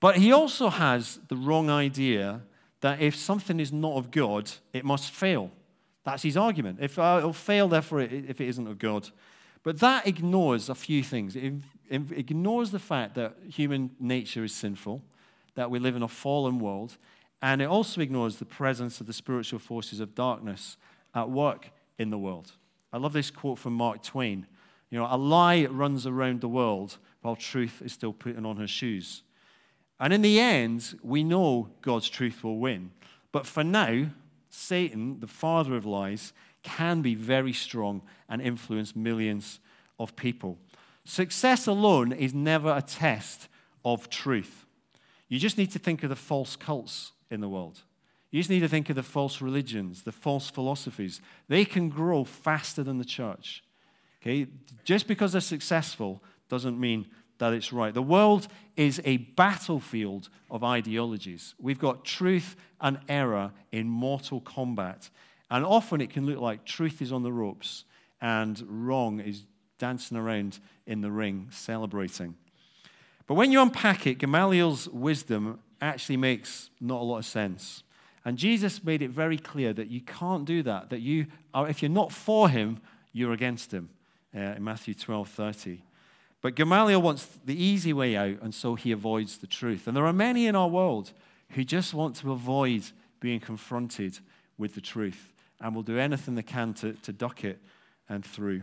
But 0.00 0.16
he 0.16 0.32
also 0.32 0.68
has 0.68 1.18
the 1.28 1.36
wrong 1.36 1.70
idea 1.70 2.42
that 2.80 3.00
if 3.00 3.16
something 3.16 3.58
is 3.60 3.72
not 3.72 3.96
of 3.96 4.10
God, 4.10 4.50
it 4.72 4.84
must 4.84 5.10
fail. 5.10 5.50
That's 6.04 6.22
his 6.22 6.36
argument. 6.36 6.78
If 6.82 6.98
uh, 6.98 7.16
it'll 7.18 7.32
fail, 7.32 7.68
therefore, 7.68 8.00
if 8.00 8.40
it 8.40 8.48
isn't 8.48 8.66
of 8.66 8.78
God. 8.78 9.08
But 9.62 9.80
that 9.80 10.06
ignores 10.06 10.68
a 10.68 10.74
few 10.74 11.02
things. 11.02 11.34
It 11.34 11.54
ignores 11.88 12.70
the 12.70 12.78
fact 12.78 13.14
that 13.14 13.36
human 13.48 13.92
nature 13.98 14.44
is 14.44 14.54
sinful, 14.54 15.02
that 15.54 15.70
we 15.70 15.78
live 15.78 15.96
in 15.96 16.02
a 16.02 16.08
fallen 16.08 16.58
world, 16.58 16.98
and 17.40 17.62
it 17.62 17.66
also 17.66 18.00
ignores 18.00 18.36
the 18.36 18.44
presence 18.44 19.00
of 19.00 19.06
the 19.06 19.12
spiritual 19.12 19.58
forces 19.58 20.00
of 20.00 20.14
darkness 20.14 20.76
at 21.14 21.30
work 21.30 21.70
in 21.98 22.10
the 22.10 22.18
world. 22.18 22.52
I 22.92 22.98
love 22.98 23.12
this 23.14 23.30
quote 23.30 23.58
from 23.58 23.72
Mark 23.72 24.02
Twain. 24.02 24.46
You 24.94 25.00
know, 25.00 25.08
a 25.10 25.18
lie 25.18 25.64
runs 25.64 26.06
around 26.06 26.40
the 26.40 26.48
world 26.48 26.98
while 27.20 27.34
truth 27.34 27.82
is 27.84 27.92
still 27.92 28.12
putting 28.12 28.46
on 28.46 28.58
her 28.58 28.68
shoes. 28.68 29.24
And 29.98 30.12
in 30.12 30.22
the 30.22 30.38
end, 30.38 30.96
we 31.02 31.24
know 31.24 31.70
God's 31.82 32.08
truth 32.08 32.44
will 32.44 32.58
win. 32.58 32.92
But 33.32 33.44
for 33.44 33.64
now, 33.64 34.10
Satan, 34.50 35.18
the 35.18 35.26
father 35.26 35.74
of 35.74 35.84
lies, 35.84 36.32
can 36.62 37.02
be 37.02 37.16
very 37.16 37.52
strong 37.52 38.02
and 38.28 38.40
influence 38.40 38.94
millions 38.94 39.58
of 39.98 40.14
people. 40.14 40.58
Success 41.04 41.66
alone 41.66 42.12
is 42.12 42.32
never 42.32 42.72
a 42.72 42.80
test 42.80 43.48
of 43.84 44.08
truth. 44.08 44.64
You 45.26 45.40
just 45.40 45.58
need 45.58 45.72
to 45.72 45.80
think 45.80 46.04
of 46.04 46.08
the 46.08 46.14
false 46.14 46.54
cults 46.54 47.10
in 47.32 47.40
the 47.40 47.48
world. 47.48 47.80
You 48.30 48.38
just 48.38 48.48
need 48.48 48.60
to 48.60 48.68
think 48.68 48.90
of 48.90 48.94
the 48.94 49.02
false 49.02 49.40
religions, 49.40 50.04
the 50.04 50.12
false 50.12 50.50
philosophies. 50.50 51.20
They 51.48 51.64
can 51.64 51.88
grow 51.88 52.22
faster 52.22 52.84
than 52.84 52.98
the 52.98 53.04
church. 53.04 53.64
Okay? 54.24 54.46
Just 54.84 55.06
because 55.06 55.32
they're 55.32 55.40
successful 55.40 56.22
doesn't 56.48 56.80
mean 56.80 57.06
that 57.38 57.52
it's 57.52 57.72
right. 57.72 57.92
The 57.92 58.02
world 58.02 58.48
is 58.76 59.00
a 59.04 59.18
battlefield 59.18 60.30
of 60.50 60.64
ideologies. 60.64 61.54
We've 61.60 61.78
got 61.78 62.04
truth 62.04 62.56
and 62.80 62.98
error 63.08 63.52
in 63.70 63.88
mortal 63.88 64.40
combat. 64.40 65.10
And 65.50 65.64
often 65.64 66.00
it 66.00 66.10
can 66.10 66.24
look 66.24 66.38
like 66.38 66.64
truth 66.64 67.02
is 67.02 67.12
on 67.12 67.22
the 67.22 67.32
ropes 67.32 67.84
and 68.20 68.62
wrong 68.66 69.20
is 69.20 69.44
dancing 69.78 70.16
around 70.16 70.58
in 70.86 71.02
the 71.02 71.10
ring, 71.10 71.48
celebrating. 71.50 72.36
But 73.26 73.34
when 73.34 73.52
you 73.52 73.60
unpack 73.60 74.06
it, 74.06 74.18
Gamaliel's 74.18 74.88
wisdom 74.88 75.60
actually 75.80 76.16
makes 76.16 76.70
not 76.80 77.00
a 77.00 77.04
lot 77.04 77.18
of 77.18 77.26
sense. 77.26 77.82
And 78.24 78.38
Jesus 78.38 78.82
made 78.82 79.02
it 79.02 79.10
very 79.10 79.36
clear 79.36 79.74
that 79.74 79.88
you 79.88 80.00
can't 80.00 80.46
do 80.46 80.62
that, 80.62 80.88
that 80.90 81.00
you 81.00 81.26
are, 81.52 81.68
if 81.68 81.82
you're 81.82 81.90
not 81.90 82.10
for 82.10 82.48
him, 82.48 82.80
you're 83.12 83.32
against 83.32 83.70
him 83.72 83.90
uh, 84.34 84.38
in 84.38 84.64
Matthew 84.64 84.94
12 84.94 85.28
30. 85.28 85.82
But 86.40 86.56
Gamaliel 86.56 87.00
wants 87.00 87.26
the 87.44 87.60
easy 87.60 87.92
way 87.92 88.16
out, 88.16 88.42
and 88.42 88.54
so 88.54 88.74
he 88.74 88.92
avoids 88.92 89.38
the 89.38 89.46
truth. 89.46 89.86
And 89.86 89.96
there 89.96 90.06
are 90.06 90.12
many 90.12 90.46
in 90.46 90.54
our 90.54 90.68
world 90.68 91.12
who 91.50 91.64
just 91.64 91.94
want 91.94 92.16
to 92.16 92.32
avoid 92.32 92.82
being 93.20 93.40
confronted 93.40 94.18
with 94.58 94.74
the 94.74 94.80
truth 94.80 95.32
and 95.60 95.74
will 95.74 95.82
do 95.82 95.98
anything 95.98 96.34
they 96.34 96.42
can 96.42 96.74
to, 96.74 96.92
to 96.92 97.12
duck 97.12 97.44
it 97.44 97.58
and 98.08 98.24
through. 98.24 98.62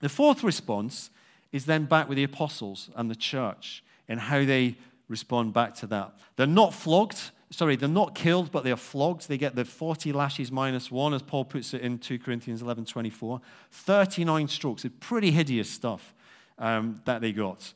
The 0.00 0.08
fourth 0.08 0.44
response 0.44 1.10
is 1.50 1.66
then 1.66 1.86
back 1.86 2.08
with 2.08 2.16
the 2.16 2.24
apostles 2.24 2.90
and 2.94 3.10
the 3.10 3.16
church 3.16 3.82
and 4.08 4.20
how 4.20 4.44
they 4.44 4.76
respond 5.08 5.52
back 5.52 5.74
to 5.76 5.86
that. 5.88 6.14
They're 6.36 6.46
not 6.46 6.74
flogged, 6.74 7.30
sorry, 7.50 7.76
they're 7.76 7.88
not 7.88 8.14
killed, 8.14 8.50
but 8.50 8.64
they 8.64 8.72
are 8.72 8.76
flogged. 8.76 9.28
They 9.28 9.38
get 9.38 9.54
the 9.54 9.64
40 9.64 10.12
lashes 10.12 10.50
minus 10.50 10.90
one, 10.90 11.14
as 11.14 11.22
Paul 11.22 11.44
puts 11.44 11.74
it 11.74 11.82
in 11.82 11.98
2 11.98 12.18
Corinthians 12.18 12.62
11 12.62 12.84
24. 12.84 13.40
39 13.70 14.48
strokes. 14.48 14.84
It's 14.84 14.94
pretty 15.00 15.30
hideous 15.30 15.70
stuff 15.70 16.14
um, 16.58 17.00
that 17.04 17.20
they 17.20 17.32
got. 17.32 17.72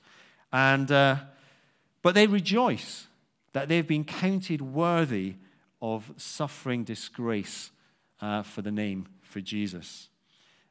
And, 0.52 0.90
uh, 0.90 1.16
but 2.02 2.14
they 2.14 2.26
rejoice 2.26 3.06
that 3.52 3.68
they've 3.68 3.86
been 3.86 4.04
counted 4.04 4.60
worthy 4.60 5.34
of 5.80 6.12
suffering 6.16 6.84
disgrace 6.84 7.70
uh, 8.20 8.42
for 8.42 8.62
the 8.62 8.72
name, 8.72 9.06
for 9.22 9.40
Jesus. 9.40 10.08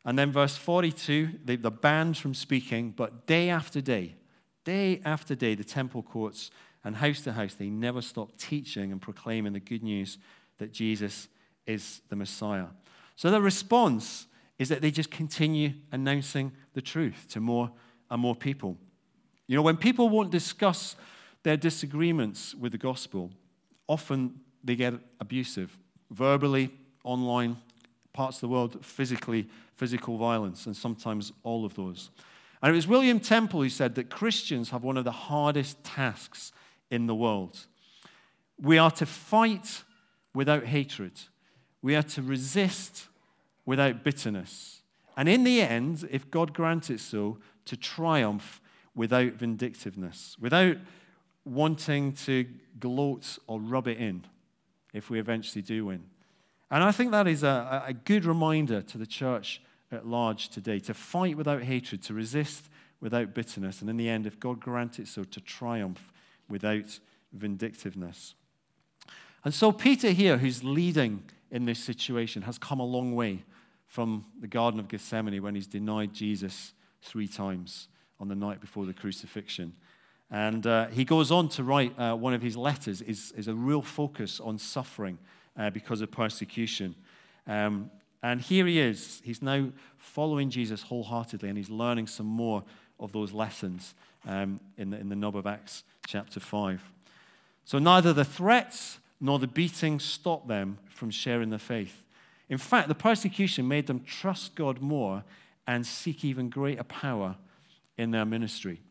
And 0.06 0.18
then 0.18 0.32
verse 0.32 0.56
42, 0.56 1.40
they, 1.44 1.56
they're 1.58 1.72
banned 1.72 2.18
from 2.18 2.34
speaking, 2.34 2.92
but 2.92 3.28
day 3.28 3.50
after 3.50 3.82
day, 3.82 4.16
day 4.64 5.02
after 5.04 5.36
day, 5.36 5.56
the 5.56 5.64
temple 5.64 6.02
courts 6.02 6.52
and 6.84 6.96
house 6.96 7.22
to 7.22 7.34
house, 7.34 7.56
they 7.56 7.70
never 7.70 8.02
stop 8.02 8.38
teaching 8.38 8.92
and 8.92 9.02
proclaiming 9.02 9.54
the 9.54 9.60
good 9.60 9.84
news 9.84 10.18
that 10.58 10.72
Jesus 10.72 11.28
is 11.66 12.02
the 12.10 12.16
Messiah. 12.16 12.68
So 13.16 13.30
the 13.30 13.42
response 13.42 14.28
is 14.58 14.70
that 14.70 14.82
they 14.82 14.92
just 14.92 15.12
continue 15.12 15.74
announcing 15.92 16.52
the 16.74 16.82
truth 16.82 17.28
to 17.30 17.40
more 17.40 17.72
and 18.10 18.22
more 18.22 18.36
people. 18.36 18.78
You 19.48 19.56
know, 19.56 19.62
when 19.62 19.78
people 19.78 20.10
won't 20.10 20.32
discuss 20.32 20.96
their 21.44 21.58
disagreements 21.58 22.56
with 22.56 22.72
the 22.72 22.78
gospel, 22.78 23.32
often 23.88 24.42
they 24.64 24.76
get 24.76 24.94
abusive, 25.20 25.78
verbally, 26.12 26.72
online, 27.04 27.58
parts 28.14 28.38
of 28.38 28.42
the 28.42 28.48
world, 28.50 28.84
physically, 28.84 29.48
physical 29.76 30.18
violence, 30.18 30.66
and 30.66 30.76
sometimes 30.76 31.32
all 31.44 31.66
of 31.66 31.76
those. 31.76 32.10
And 32.62 32.72
it 32.72 32.76
was 32.76 32.88
William 32.88 33.20
Temple 33.20 33.62
who 33.62 33.70
said 33.70 33.96
that 33.96 34.10
Christians 34.10 34.72
have 34.72 34.84
one 34.84 34.98
of 34.98 35.06
the 35.06 35.12
hardest 35.12 35.84
tasks 35.84 36.52
in 36.90 37.08
the 37.08 37.16
world. 37.16 37.66
We 38.60 38.78
are 38.78 38.92
to 38.92 39.06
fight 39.06 39.84
without 40.34 40.66
hatred, 40.66 41.14
we 41.82 41.96
are 41.96 42.04
to 42.04 42.22
resist 42.22 43.08
without 43.66 44.04
bitterness. 44.04 44.82
And 45.16 45.28
in 45.28 45.44
the 45.44 45.62
end, 45.62 46.08
if 46.12 46.30
God 46.30 46.54
grants 46.54 46.90
it 46.90 47.00
so, 47.00 47.40
to 47.66 47.76
triumph 47.76 48.62
without 48.96 49.34
vindictiveness, 49.34 50.38
without 50.40 50.78
wanting 51.44 52.14
to 52.14 52.46
gloat 52.80 53.40
or 53.48 53.60
rub 53.60 53.88
it 53.88 53.98
in 53.98 54.26
if 54.94 55.10
we 55.10 55.20
eventually 55.20 55.62
do 55.62 55.86
win. 55.86 56.04
And 56.70 56.84
I 56.84 56.92
think 56.92 57.12
that 57.12 57.28
is 57.28 57.44
a, 57.44 57.84
a 57.88 57.94
good 57.94 58.26
reminder 58.26 58.82
to 58.82 58.98
the 58.98 59.08
church 59.08 59.62
at 59.92 60.06
large 60.06 60.50
today 60.50 60.80
to 60.80 60.94
fight 60.94 61.38
without 61.38 61.64
hatred, 61.64 62.04
to 62.04 62.14
resist 62.14 62.70
without 63.00 63.34
bitterness, 63.34 63.82
and 63.82 63.90
in 63.90 63.98
the 63.98 64.10
end, 64.10 64.26
if 64.26 64.40
God 64.40 64.60
grant 64.60 65.00
it 65.00 65.08
so, 65.08 65.24
to 65.24 65.40
triumph 65.40 66.12
without 66.50 67.00
vindictiveness. 67.34 68.36
And 69.44 69.54
so, 69.54 69.72
Peter 69.72 70.12
here, 70.12 70.38
who's 70.38 70.64
leading 70.64 71.24
in 71.52 71.66
this 71.66 71.80
situation, 71.80 72.42
has 72.44 72.58
come 72.58 72.80
a 72.80 72.86
long 72.86 73.16
way 73.16 73.44
from 73.86 74.26
the 74.40 74.48
Garden 74.48 74.80
of 74.80 74.88
Gethsemane 74.88 75.42
when 75.42 75.56
he's 75.56 75.68
denied 75.68 76.14
Jesus 76.14 76.74
three 77.02 77.28
times 77.28 77.88
on 78.20 78.28
the 78.28 78.36
night 78.36 78.60
before 78.60 78.86
the 78.86 78.94
crucifixion. 78.94 79.74
And 80.30 80.68
uh, 80.68 80.88
he 80.88 81.06
goes 81.06 81.32
on 81.32 81.48
to 81.50 81.64
write 81.64 81.98
uh, 81.98 82.16
one 82.16 82.34
of 82.34 82.42
his 82.42 82.58
letters 82.58 83.02
is, 83.02 83.32
is 83.38 83.48
a 83.48 83.54
real 83.54 83.82
focus 83.82 84.40
on 84.40 84.58
suffering 84.58 85.18
uh, 85.58 85.70
because 85.70 86.02
of 86.02 86.12
persecution. 86.12 86.96
Um, 87.48 87.90
and 88.22 88.42
here 88.42 88.66
he 88.66 88.80
is. 88.80 89.22
He's 89.24 89.42
now 89.42 89.70
following 89.98 90.50
Jesus 90.50 90.82
wholeheartedly, 90.82 91.48
and 91.48 91.58
he's 91.58 91.70
learning 91.70 92.08
some 92.08 92.26
more 92.26 92.64
of 93.00 93.12
those 93.12 93.34
lessons 93.34 93.94
um, 94.26 94.60
in, 94.78 94.90
the, 94.90 94.98
in 94.98 95.10
the 95.10 95.16
nub 95.16 95.36
of 95.36 95.48
Acts 95.48 95.84
chapter 96.06 96.40
5. 96.40 96.82
So 97.66 97.80
neither 97.80 98.14
the 98.14 98.26
threats 98.26 99.00
nor 99.20 99.40
the 99.40 99.48
beating 99.48 100.00
stopped 100.00 100.48
them 100.48 100.78
from 100.90 101.10
sharing 101.10 101.50
the 101.50 101.60
faith. 101.60 102.04
In 102.50 102.58
fact, 102.58 102.88
the 102.88 102.96
persecution 102.96 103.68
made 103.68 103.88
them 103.88 104.04
trust 104.04 104.56
God 104.56 104.82
more 104.82 105.24
and 105.66 105.86
seek 105.86 106.24
even 106.24 106.50
greater 106.50 106.84
power 106.84 107.36
in 107.98 108.12
their 108.12 108.26
ministry. 108.26 108.82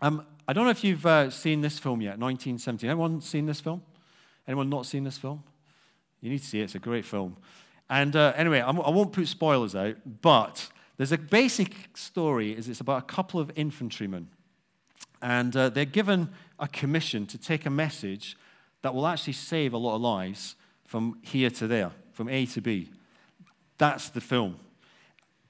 Um, 0.00 0.24
I 0.46 0.52
don't 0.52 0.64
know 0.64 0.70
if 0.70 0.84
you've 0.84 1.04
uh, 1.04 1.30
seen 1.30 1.60
this 1.60 1.78
film 1.78 2.00
yet, 2.00 2.18
1917. 2.18 2.88
Anyone 2.88 3.20
seen 3.20 3.46
this 3.46 3.60
film? 3.60 3.82
Anyone 4.46 4.70
not 4.70 4.86
seen 4.86 5.04
this 5.04 5.18
film? 5.18 5.42
You 6.20 6.30
need 6.30 6.38
to 6.38 6.46
see 6.46 6.60
it. 6.60 6.64
It's 6.64 6.74
a 6.74 6.78
great 6.78 7.04
film. 7.04 7.36
And 7.88 8.14
uh, 8.14 8.32
anyway, 8.36 8.60
I'm, 8.60 8.80
I 8.80 8.90
will 8.90 9.04
not 9.04 9.12
put 9.12 9.26
spoilers 9.26 9.74
out, 9.74 9.96
but 10.22 10.68
there's 11.00 11.12
a 11.12 11.16
basic 11.16 11.96
story. 11.96 12.52
Is 12.52 12.68
it's 12.68 12.82
about 12.82 12.98
a 12.98 13.06
couple 13.06 13.40
of 13.40 13.50
infantrymen, 13.56 14.28
and 15.22 15.56
uh, 15.56 15.70
they're 15.70 15.86
given 15.86 16.28
a 16.58 16.68
commission 16.68 17.24
to 17.28 17.38
take 17.38 17.64
a 17.64 17.70
message 17.70 18.36
that 18.82 18.94
will 18.94 19.06
actually 19.06 19.32
save 19.32 19.72
a 19.72 19.78
lot 19.78 19.94
of 19.94 20.02
lives 20.02 20.56
from 20.84 21.18
here 21.22 21.48
to 21.48 21.66
there, 21.66 21.92
from 22.12 22.28
A 22.28 22.44
to 22.44 22.60
B. 22.60 22.90
That's 23.78 24.10
the 24.10 24.20
film. 24.20 24.56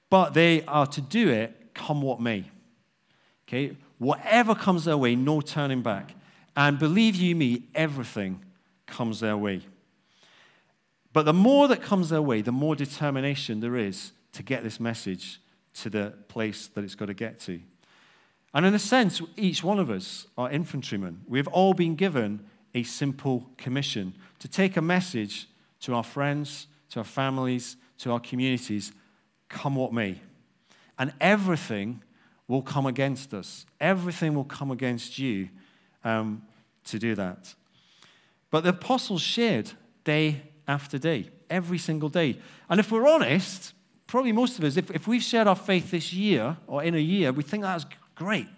But 0.08 0.34
they 0.34 0.62
are 0.66 0.86
to 0.86 1.00
do 1.00 1.30
it 1.30 1.74
come 1.74 2.00
what 2.00 2.20
may. 2.20 2.44
Okay? 3.48 3.76
Whatever 3.98 4.54
comes 4.54 4.84
their 4.84 4.98
way, 4.98 5.16
no 5.16 5.40
turning 5.40 5.82
back. 5.82 6.14
And 6.54 6.78
believe 6.78 7.16
you 7.16 7.34
me, 7.34 7.64
everything 7.74 8.40
comes 8.86 9.18
their 9.18 9.36
way. 9.36 9.62
But 11.12 11.24
the 11.24 11.32
more 11.32 11.66
that 11.66 11.82
comes 11.82 12.10
their 12.10 12.22
way, 12.22 12.40
the 12.40 12.52
more 12.52 12.76
determination 12.76 13.58
there 13.58 13.76
is 13.76 14.12
to 14.32 14.42
get 14.42 14.62
this 14.62 14.80
message 14.80 15.40
to 15.74 15.90
the 15.90 16.14
place 16.28 16.68
that 16.68 16.84
it's 16.84 16.94
got 16.94 17.06
to 17.06 17.14
get 17.14 17.38
to. 17.40 17.60
And 18.52 18.66
in 18.66 18.74
a 18.74 18.78
sense, 18.78 19.22
each 19.36 19.62
one 19.62 19.78
of 19.78 19.90
us 19.90 20.26
are 20.36 20.50
infantrymen. 20.50 21.22
We've 21.28 21.48
all 21.48 21.72
been 21.72 21.94
given 21.94 22.46
a 22.74 22.82
simple 22.82 23.50
commission 23.56 24.14
to 24.40 24.48
take 24.48 24.76
a 24.76 24.82
message 24.82 25.48
to 25.80 25.94
our 25.94 26.04
friends, 26.04 26.66
to 26.90 27.00
our 27.00 27.04
families, 27.04 27.76
to 27.98 28.10
our 28.10 28.20
communities, 28.20 28.92
come 29.48 29.76
what 29.76 29.92
may. 29.92 30.20
And 30.98 31.12
everything 31.20 32.02
will 32.48 32.62
come 32.62 32.86
against 32.86 33.32
us. 33.32 33.64
Everything 33.80 34.34
will 34.34 34.44
come 34.44 34.70
against 34.70 35.18
you 35.18 35.48
um, 36.04 36.42
to 36.84 36.98
do 36.98 37.14
that. 37.14 37.54
But 38.50 38.64
the 38.64 38.70
apostles 38.70 39.22
shared 39.22 39.72
day 40.04 40.42
after 40.66 40.98
day, 40.98 41.30
every 41.48 41.78
single 41.78 42.08
day. 42.08 42.38
And 42.68 42.80
if 42.80 42.90
we're 42.90 43.06
honest, 43.06 43.72
probably 44.10 44.32
most 44.32 44.58
of 44.58 44.64
us, 44.64 44.76
if, 44.76 44.90
if 44.90 45.06
we've 45.06 45.22
shared 45.22 45.46
our 45.46 45.56
faith 45.56 45.92
this 45.92 46.12
year 46.12 46.56
or 46.66 46.82
in 46.82 46.94
a 46.94 46.98
year, 46.98 47.32
we 47.32 47.42
think 47.42 47.62
that's 47.62 47.86
great. 48.16 48.48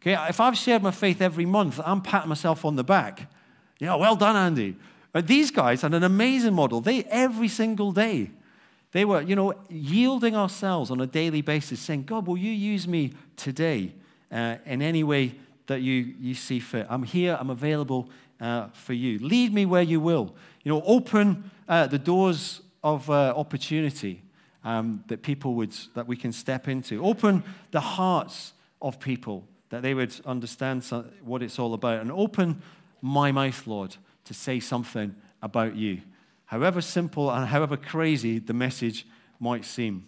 Okay, 0.00 0.16
if 0.28 0.40
I've 0.40 0.56
shared 0.56 0.82
my 0.82 0.90
faith 0.90 1.20
every 1.20 1.46
month, 1.46 1.80
I'm 1.84 2.00
patting 2.00 2.28
myself 2.28 2.64
on 2.64 2.76
the 2.76 2.84
back. 2.84 3.30
Yeah, 3.78 3.94
well 3.96 4.16
done, 4.16 4.34
Andy. 4.34 4.76
But 5.12 5.26
these 5.26 5.50
guys 5.50 5.82
had 5.82 5.94
an 5.94 6.02
amazing 6.02 6.54
model. 6.54 6.80
They 6.80 7.04
every 7.04 7.48
single 7.48 7.92
day, 7.92 8.30
they 8.92 9.04
were, 9.04 9.20
you 9.20 9.36
know, 9.36 9.54
yielding 9.68 10.34
ourselves 10.34 10.90
on 10.90 11.00
a 11.00 11.06
daily 11.06 11.42
basis, 11.42 11.80
saying, 11.80 12.04
God, 12.04 12.26
will 12.26 12.38
you 12.38 12.50
use 12.50 12.88
me 12.88 13.12
today 13.36 13.92
uh, 14.32 14.56
in 14.64 14.82
any 14.82 15.04
way 15.04 15.34
that 15.66 15.82
you, 15.82 16.14
you 16.18 16.34
see 16.34 16.60
fit? 16.60 16.86
I'm 16.88 17.02
here, 17.02 17.36
I'm 17.38 17.50
available 17.50 18.10
uh, 18.40 18.68
for 18.72 18.94
you. 18.94 19.18
Lead 19.18 19.52
me 19.52 19.66
where 19.66 19.82
you 19.82 20.00
will. 20.00 20.34
You 20.64 20.72
know, 20.72 20.82
open 20.84 21.50
uh, 21.68 21.86
the 21.86 21.98
doors 21.98 22.62
of 22.82 23.08
uh, 23.08 23.34
opportunity 23.36 24.23
um, 24.64 25.04
that 25.08 25.22
people 25.22 25.54
would, 25.54 25.76
that 25.94 26.06
we 26.06 26.16
can 26.16 26.32
step 26.32 26.68
into. 26.68 27.04
Open 27.04 27.44
the 27.70 27.80
hearts 27.80 28.52
of 28.80 28.98
people 28.98 29.46
that 29.70 29.82
they 29.82 29.94
would 29.94 30.14
understand 30.24 30.84
what 31.24 31.42
it's 31.42 31.58
all 31.58 31.74
about. 31.74 32.00
And 32.00 32.10
open 32.10 32.62
my 33.00 33.32
mouth, 33.32 33.66
Lord, 33.66 33.96
to 34.24 34.34
say 34.34 34.60
something 34.60 35.14
about 35.42 35.76
you. 35.76 36.00
However 36.46 36.80
simple 36.80 37.30
and 37.30 37.48
however 37.48 37.76
crazy 37.76 38.38
the 38.38 38.52
message 38.52 39.06
might 39.40 39.64
seem. 39.64 40.06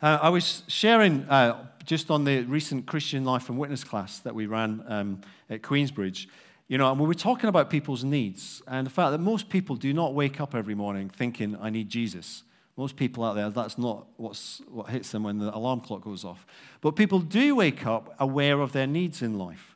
Uh, 0.00 0.18
I 0.22 0.28
was 0.28 0.62
sharing 0.68 1.24
uh, 1.24 1.66
just 1.84 2.10
on 2.10 2.24
the 2.24 2.42
recent 2.42 2.86
Christian 2.86 3.24
Life 3.24 3.48
and 3.48 3.58
Witness 3.58 3.82
class 3.82 4.20
that 4.20 4.34
we 4.34 4.46
ran 4.46 4.84
um, 4.86 5.20
at 5.50 5.62
Queensbridge. 5.62 6.28
You 6.68 6.78
know, 6.78 6.90
and 6.90 7.00
we 7.00 7.06
were 7.06 7.14
talking 7.14 7.48
about 7.48 7.70
people's 7.70 8.04
needs 8.04 8.62
and 8.68 8.86
the 8.86 8.90
fact 8.90 9.10
that 9.12 9.18
most 9.18 9.48
people 9.48 9.74
do 9.74 9.92
not 9.92 10.14
wake 10.14 10.40
up 10.40 10.54
every 10.54 10.74
morning 10.74 11.08
thinking, 11.08 11.56
I 11.60 11.70
need 11.70 11.88
Jesus. 11.88 12.44
Most 12.78 12.94
people 12.94 13.24
out 13.24 13.34
there, 13.34 13.50
that's 13.50 13.76
not 13.76 14.06
what's, 14.18 14.62
what 14.70 14.88
hits 14.88 15.10
them 15.10 15.24
when 15.24 15.38
the 15.38 15.52
alarm 15.52 15.80
clock 15.80 16.02
goes 16.02 16.24
off. 16.24 16.46
But 16.80 16.92
people 16.92 17.18
do 17.18 17.56
wake 17.56 17.84
up 17.84 18.14
aware 18.20 18.60
of 18.60 18.70
their 18.70 18.86
needs 18.86 19.20
in 19.20 19.36
life, 19.36 19.74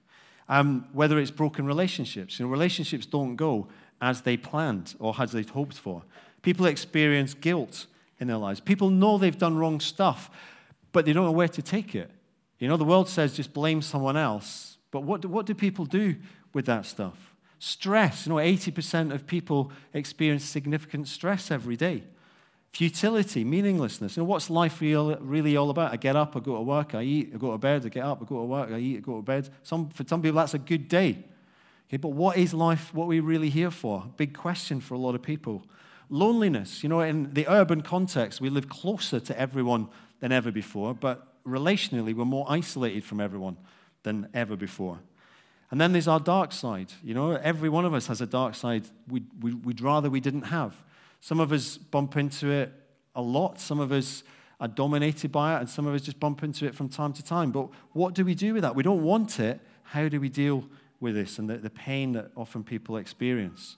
um, 0.49 0.87
whether 0.93 1.19
it's 1.19 1.33
broken 1.33 1.67
relationships. 1.67 2.39
You 2.39 2.47
know, 2.47 2.53
relationships 2.53 3.05
don't 3.05 3.35
go 3.35 3.67
as 4.01 4.21
they 4.21 4.37
planned 4.37 4.95
or 5.01 5.17
as 5.19 5.33
they'd 5.33 5.51
hoped 5.51 5.77
for. 5.77 6.05
People 6.43 6.65
experience 6.67 7.35
guilt 7.35 7.87
in 8.21 8.29
their 8.29 8.37
lives. 8.37 8.61
People 8.61 8.89
know 8.89 9.19
they've 9.19 9.37
done 9.37 9.57
wrong 9.57 9.81
stuff, 9.81 10.31
but 10.93 11.05
they 11.05 11.13
don't 11.13 11.25
know 11.25 11.33
where 11.33 11.49
to 11.49 11.61
take 11.61 11.97
it. 11.97 12.09
You 12.61 12.69
know, 12.69 12.77
the 12.77 12.85
world 12.85 13.09
says 13.09 13.35
just 13.35 13.53
blame 13.53 13.83
someone 13.83 14.17
else, 14.17 14.77
but 14.93 15.03
what 15.03 15.23
do, 15.23 15.29
what 15.29 15.47
do 15.47 15.55
people 15.55 15.87
do 15.87 16.15
with 16.55 16.67
that 16.67 16.87
stuff? 16.87 17.35
Stress. 17.59 18.27
You 18.29 18.35
know, 18.35 18.39
80% 18.39 19.13
of 19.13 19.27
people 19.27 19.73
experience 19.93 20.45
significant 20.45 21.09
stress 21.09 21.51
every 21.51 21.77
day. 21.77 22.05
Futility, 22.73 23.45
meaninglessness. 23.45 24.17
You 24.17 24.23
know, 24.23 24.29
what's 24.29 24.49
life 24.49 24.81
real, 24.81 25.17
really 25.17 25.57
all 25.59 25.69
about? 25.69 25.93
I 25.93 25.97
get 25.97 26.17
up, 26.17 26.35
I 26.35 26.41
go 26.41 26.57
to 26.57 26.63
work, 26.63 26.95
I 26.95 27.03
eat, 27.03 27.33
I 27.35 27.37
go 27.37 27.53
to 27.53 27.59
bed, 27.59 27.85
I 27.85 27.91
get 27.91 28.03
up, 28.03 28.23
I 28.23 28.25
go 28.25 28.37
to 28.37 28.45
work, 28.45 28.71
I 28.71 28.79
eat, 28.79 28.97
I 28.99 29.01
go 29.01 29.17
to 29.17 29.23
bed. 29.23 29.51
Some, 29.63 29.91
for 29.91 30.05
some 30.07 30.23
people, 30.23 30.37
that's 30.37 30.55
a 30.55 30.59
good 30.59 30.89
day. 30.89 31.23
Okay, 31.89 31.99
but 31.99 32.09
what 32.09 32.39
is 32.39 32.55
life, 32.55 32.95
what 32.95 33.05
are 33.05 33.09
we 33.09 33.21
really 33.21 33.51
here 33.51 33.71
for? 33.71 34.07
Big 34.17 34.37
question 34.37 34.81
for 34.81 34.95
a 34.95 34.99
lot 34.99 35.15
of 35.15 35.23
people. 35.23 35.63
Loneliness. 36.09 36.83
You 36.83 36.89
know, 36.89 37.01
in 37.01 37.35
the 37.35 37.47
urban 37.47 37.83
context, 37.83 38.41
we 38.41 38.49
live 38.49 38.71
closer 38.71 39.21
to 39.21 39.39
everyone 39.39 39.89
than 40.21 40.33
ever 40.33 40.51
before, 40.51 40.95
but 40.95 41.45
relationally, 41.45 42.15
we're 42.15 42.25
more 42.25 42.47
isolated 42.49 43.05
from 43.05 43.21
everyone 43.21 43.59
than 44.03 44.29
ever 44.33 44.57
before. 44.57 45.01
And 45.71 45.79
then 45.79 45.93
there's 45.93 46.09
our 46.09 46.21
dark 46.21 46.53
side. 46.53 46.93
You 47.05 47.13
know, 47.13 47.33
every 47.33 47.69
one 47.69 47.85
of 47.85 47.93
us 47.93 48.07
has 48.07 48.23
a 48.23 48.27
dark 48.27 48.55
side 48.55 48.85
we'd, 49.09 49.27
we'd 49.43 49.81
rather 49.83 50.09
we 50.09 50.21
didn't 50.21 50.43
have. 50.43 50.83
Some 51.23 51.39
of 51.39 51.53
us 51.53 51.79
bump 51.79 52.17
into 52.17 52.51
it 52.51 52.73
a 53.15 53.23
lot. 53.23 53.61
Some 53.61 53.79
of 53.79 53.93
us 53.93 54.25
are 54.59 54.67
dominated 54.67 55.31
by 55.31 55.55
it, 55.55 55.61
and 55.61 55.71
some 55.71 55.87
of 55.87 55.95
us 55.95 56.03
just 56.03 56.19
bump 56.19 56.43
into 56.43 56.67
it 56.67 56.75
from 56.75 56.89
time 56.89 57.13
to 57.13 57.23
time. 57.23 57.53
But 57.53 57.69
what 57.93 58.13
do 58.15 58.25
we 58.25 58.35
do 58.35 58.55
with 58.55 58.63
that? 58.63 58.75
We 58.75 58.83
don't 58.83 59.05
want 59.05 59.39
it. 59.39 59.61
How 59.85 60.09
do 60.09 60.21
we 60.21 60.29
deal 60.29 60.65
with 60.99 61.15
this 61.15 61.39
and 61.39 61.49
the, 61.49 61.59
the 61.59 61.71
pain 61.71 62.13
that 62.15 62.33
often 62.37 62.65
people 62.65 62.97
experience? 62.97 63.77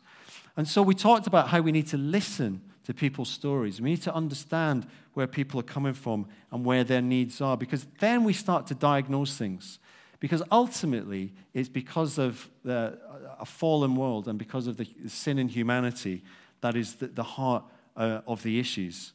And 0.57 0.67
so 0.67 0.81
we 0.81 0.95
talked 0.95 1.27
about 1.27 1.49
how 1.49 1.61
we 1.61 1.71
need 1.71 1.87
to 1.89 1.99
listen 1.99 2.63
to 2.85 2.95
people's 2.95 3.29
stories. 3.29 3.79
We 3.79 3.91
need 3.91 4.03
to 4.03 4.15
understand 4.15 4.87
where 5.13 5.27
people 5.27 5.61
are 5.61 5.65
coming 5.65 5.95
from 5.95 6.27
and 6.51 6.65
where 6.65 6.83
their 6.83 7.03
needs 7.03 7.43
are, 7.43 7.59
because 7.59 7.87
then 7.99 8.25
we 8.25 8.33
start 8.33 8.67
to 8.69 8.75
diagnose 8.75 9.37
things. 9.37 9.79
Because 10.19 10.43
ultimately, 10.51 11.35
it's 11.53 11.69
because 11.69 12.17
of 12.17 12.49
the, 12.65 12.99
a 13.39 13.45
fallen 13.45 13.97
world 13.97 14.29
and 14.29 14.39
because 14.39 14.67
of 14.67 14.79
the 14.79 14.87
sin 15.09 15.39
in 15.39 15.49
humanity 15.49 16.23
that 16.65 16.77
is 16.77 16.95
the, 16.95 17.09
the 17.09 17.23
heart 17.23 17.63
uh, 17.95 18.23
of 18.27 18.43
the 18.43 18.59
issues. 18.59 19.13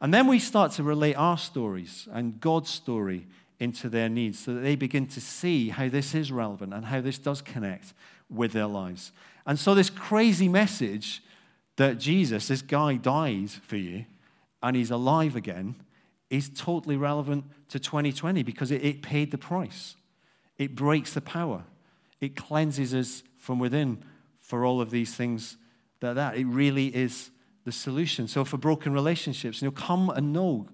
And 0.00 0.14
then 0.14 0.26
we 0.26 0.38
start 0.38 0.72
to 0.72 0.82
relate 0.82 1.16
our 1.16 1.36
stories 1.36 2.08
and 2.10 2.40
God's 2.40 2.70
story 2.70 3.26
into 3.60 3.90
their 3.90 4.08
needs 4.08 4.38
so 4.38 4.54
that 4.54 4.60
they 4.60 4.74
begin 4.74 5.06
to 5.08 5.20
see 5.20 5.68
how 5.68 5.90
this 5.90 6.14
is 6.14 6.32
relevant 6.32 6.72
and 6.72 6.86
how 6.86 7.02
this 7.02 7.18
does 7.18 7.42
connect 7.42 7.92
with 8.30 8.52
their 8.52 8.66
lives. 8.66 9.12
And 9.44 9.58
so, 9.58 9.74
this 9.74 9.90
crazy 9.90 10.48
message 10.48 11.22
that 11.76 11.98
Jesus, 11.98 12.48
this 12.48 12.62
guy, 12.62 12.94
died 12.94 13.50
for 13.50 13.76
you 13.76 14.06
and 14.62 14.74
he's 14.74 14.90
alive 14.90 15.36
again, 15.36 15.74
is 16.30 16.48
totally 16.48 16.96
relevant 16.96 17.44
to 17.68 17.78
2020 17.78 18.42
because 18.42 18.70
it, 18.70 18.82
it 18.82 19.02
paid 19.02 19.30
the 19.30 19.36
price. 19.36 19.94
It 20.56 20.74
breaks 20.74 21.12
the 21.12 21.20
power, 21.20 21.64
it 22.18 22.34
cleanses 22.34 22.94
us 22.94 23.22
from 23.36 23.58
within 23.58 24.02
for 24.40 24.64
all 24.64 24.80
of 24.80 24.90
these 24.90 25.14
things 25.14 25.58
that, 26.00 26.14
that 26.14 26.36
it 26.36 26.46
really 26.46 26.86
is 26.94 27.30
the 27.64 27.72
solution. 27.72 28.28
So 28.28 28.44
for 28.44 28.56
broken 28.56 28.92
relationships, 28.92 29.60
you 29.60 29.68
know, 29.68 29.72
come 29.72 30.10
and 30.10 30.32
know, 30.32 30.68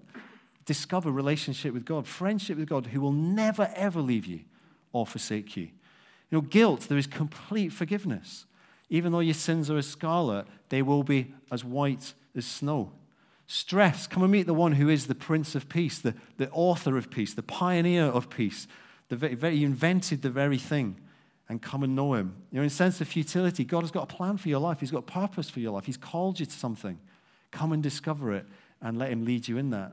discover 0.65 1.11
relationship 1.11 1.75
with 1.75 1.85
God, 1.85 2.07
friendship 2.07 2.57
with 2.57 2.69
God, 2.69 2.87
who 2.87 3.01
will 3.01 3.13
never 3.13 3.71
ever 3.75 4.01
leave 4.01 4.27
you 4.27 4.41
or 4.93 5.07
forsake 5.07 5.57
you. 5.57 5.65
You 6.31 6.39
know, 6.39 6.41
guilt, 6.41 6.83
there 6.89 6.99
is 6.99 7.07
complete 7.07 7.71
forgiveness. 7.73 8.47
Even 8.91 9.13
though 9.13 9.21
your 9.21 9.35
sins 9.35 9.71
are 9.71 9.79
as 9.79 9.87
scarlet, 9.87 10.47
they 10.69 10.83
will 10.83 11.03
be 11.03 11.35
as 11.51 11.65
white 11.65 12.15
as 12.37 12.47
snow. 12.47 12.93
Stress, 13.47 14.07
come 14.07 14.23
and 14.23 14.33
meet 14.33 14.47
the 14.47 14.55
one 14.55 14.73
who 14.73 14.89
is 14.89 15.07
the 15.07 15.15
Prince 15.15 15.55
of 15.55 15.69
Peace, 15.69 15.99
the, 15.99 16.15
the 16.39 16.51
author 16.51 16.97
of 16.97 17.11
peace, 17.11 17.35
the 17.35 17.43
pioneer 17.43 18.05
of 18.05 18.31
peace. 18.31 18.67
The 19.09 19.17
very, 19.17 19.35
very, 19.35 19.57
he 19.57 19.65
invented 19.65 20.23
the 20.23 20.31
very 20.31 20.59
thing 20.59 20.99
and 21.55 21.63
come 21.63 21.85
and 21.85 21.95
know 21.95 22.15
Him. 22.15 22.35
You 22.51 22.57
know, 22.57 22.63
in 22.63 22.67
a 22.67 22.71
sense 22.71 23.01
of 23.01 23.07
futility, 23.07 23.65
God 23.65 23.83
has 23.83 23.93
got 23.93 24.13
a 24.13 24.17
plan 24.17 24.39
for 24.39 24.49
your 24.49 24.59
life. 24.59 24.81
He's 24.81 24.91
got 24.91 24.99
a 24.99 25.03
purpose 25.03 25.49
for 25.49 25.61
your 25.61 25.71
life. 25.71 25.87
He's 25.87 25.97
called 25.97 26.41
you 26.41 26.47
to 26.47 26.53
something. 26.53 26.99
Come 27.53 27.71
and 27.71 27.81
discover 27.81 28.33
it 28.33 28.45
and 28.83 28.99
let 28.99 29.13
Him 29.13 29.25
lead 29.25 29.47
you 29.47 29.57
in 29.57 29.71
that. 29.71 29.93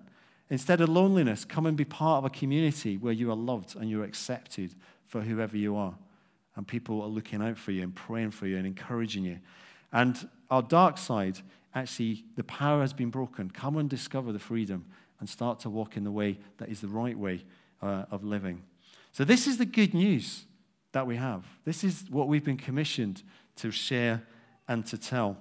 Instead 0.50 0.82
of 0.82 0.90
loneliness, 0.90 1.46
come 1.46 1.68
and 1.68 1.78
be 1.78 1.86
part 1.86 2.18
of 2.18 2.26
a 2.26 2.32
community 2.32 2.98
where 2.98 3.14
you 3.14 3.30
are 3.30 3.36
loved 3.36 3.76
and 3.76 3.92
you're 3.92 4.04
accepted 4.04 4.74
for 5.06 5.22
whoever 5.22 5.56
you 5.56 5.76
are. 5.76 5.94
And 6.56 6.68
people 6.68 7.00
are 7.04 7.08
looking 7.08 7.44
out 7.44 7.60
for 7.60 7.72
you 7.72 7.84
and 7.84 7.94
praying 7.94 8.32
for 8.32 8.48
you 8.48 8.58
and 8.58 8.66
encouraging 8.66 9.24
you. 9.24 9.38
And 9.94 10.28
our 10.50 10.64
dark 10.64 10.98
side, 10.98 11.42
actually, 11.76 12.26
the 12.38 12.44
power 12.44 12.82
has 12.82 12.92
been 12.92 13.12
broken. 13.12 13.52
Come 13.52 13.78
and 13.78 13.88
discover 13.88 14.32
the 14.32 14.40
freedom 14.40 14.84
and 15.20 15.30
start 15.30 15.60
to 15.60 15.70
walk 15.70 15.96
in 15.96 16.06
the 16.06 16.12
way 16.12 16.40
that 16.58 16.70
is 16.70 16.82
the 16.82 16.88
right 16.88 17.18
way 17.18 17.46
uh, 17.84 18.06
of 18.10 18.24
living. 18.24 18.64
So, 19.14 19.24
this 19.24 19.46
is 19.46 19.60
the 19.60 19.66
good 19.66 19.94
news 19.94 20.46
that 20.92 21.08
we 21.08 21.16
have. 21.16 21.46
This 21.66 21.84
is 21.84 22.06
what 22.10 22.28
we've 22.28 22.44
been 22.44 22.58
commissioned 22.58 23.24
to 23.58 23.72
share 23.72 24.24
and 24.68 24.86
to 24.88 24.98
tell. 24.98 25.38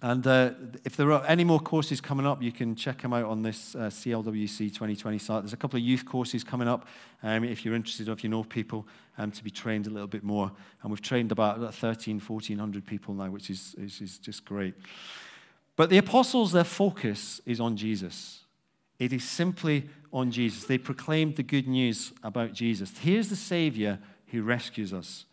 And 0.00 0.24
uh, 0.26 0.52
if 0.84 0.96
there 0.96 1.10
are 1.10 1.24
any 1.26 1.42
more 1.42 1.58
courses 1.58 2.00
coming 2.00 2.24
up, 2.24 2.40
you 2.40 2.52
can 2.52 2.76
check 2.76 3.02
them 3.02 3.12
out 3.12 3.24
on 3.24 3.42
this 3.42 3.74
uh, 3.74 3.88
CLWC 3.90 4.58
2020 4.72 5.18
site. 5.18 5.42
There's 5.42 5.52
a 5.52 5.56
couple 5.56 5.76
of 5.76 5.82
youth 5.82 6.04
courses 6.04 6.44
coming 6.44 6.68
up 6.68 6.86
um, 7.24 7.42
if 7.42 7.64
you're 7.64 7.74
interested 7.74 8.08
or 8.08 8.12
if 8.12 8.22
you 8.22 8.30
know 8.30 8.44
people 8.44 8.86
um, 9.16 9.32
to 9.32 9.42
be 9.42 9.50
trained 9.50 9.88
a 9.88 9.90
little 9.90 10.06
bit 10.06 10.22
more. 10.22 10.52
And 10.82 10.92
we've 10.92 11.02
trained 11.02 11.32
about 11.32 11.74
13, 11.74 12.20
1400 12.20 12.86
people 12.86 13.12
now, 13.12 13.28
which 13.30 13.50
is, 13.50 13.74
is, 13.76 14.00
is 14.00 14.18
just 14.18 14.44
great. 14.44 14.74
But 15.74 15.90
the 15.90 15.98
apostles, 15.98 16.52
their 16.52 16.64
focus 16.64 17.40
is 17.44 17.58
on 17.58 17.76
Jesus. 17.76 18.44
It 19.00 19.12
is 19.12 19.24
simply 19.24 19.88
on 20.12 20.30
Jesus. 20.30 20.64
They 20.64 20.78
proclaimed 20.78 21.36
the 21.36 21.42
good 21.42 21.66
news 21.66 22.12
about 22.22 22.52
Jesus. 22.52 22.96
Here's 22.98 23.30
the 23.30 23.36
Savior 23.36 23.98
who 24.30 24.42
rescues 24.42 24.92
us. 24.92 25.24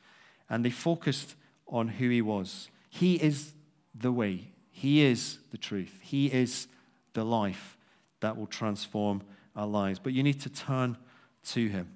And 0.49 0.63
they 0.63 0.69
focused 0.69 1.35
on 1.67 1.87
who 1.87 2.09
he 2.09 2.21
was. 2.21 2.69
He 2.89 3.15
is 3.15 3.53
the 3.93 4.11
way, 4.11 4.51
he 4.71 5.03
is 5.03 5.39
the 5.51 5.57
truth, 5.57 5.99
he 6.01 6.27
is 6.27 6.67
the 7.13 7.23
life 7.23 7.77
that 8.19 8.37
will 8.37 8.47
transform 8.47 9.21
our 9.55 9.67
lives. 9.67 9.99
But 9.99 10.13
you 10.13 10.23
need 10.23 10.41
to 10.41 10.49
turn 10.49 10.97
to 11.45 11.67
him. 11.67 11.89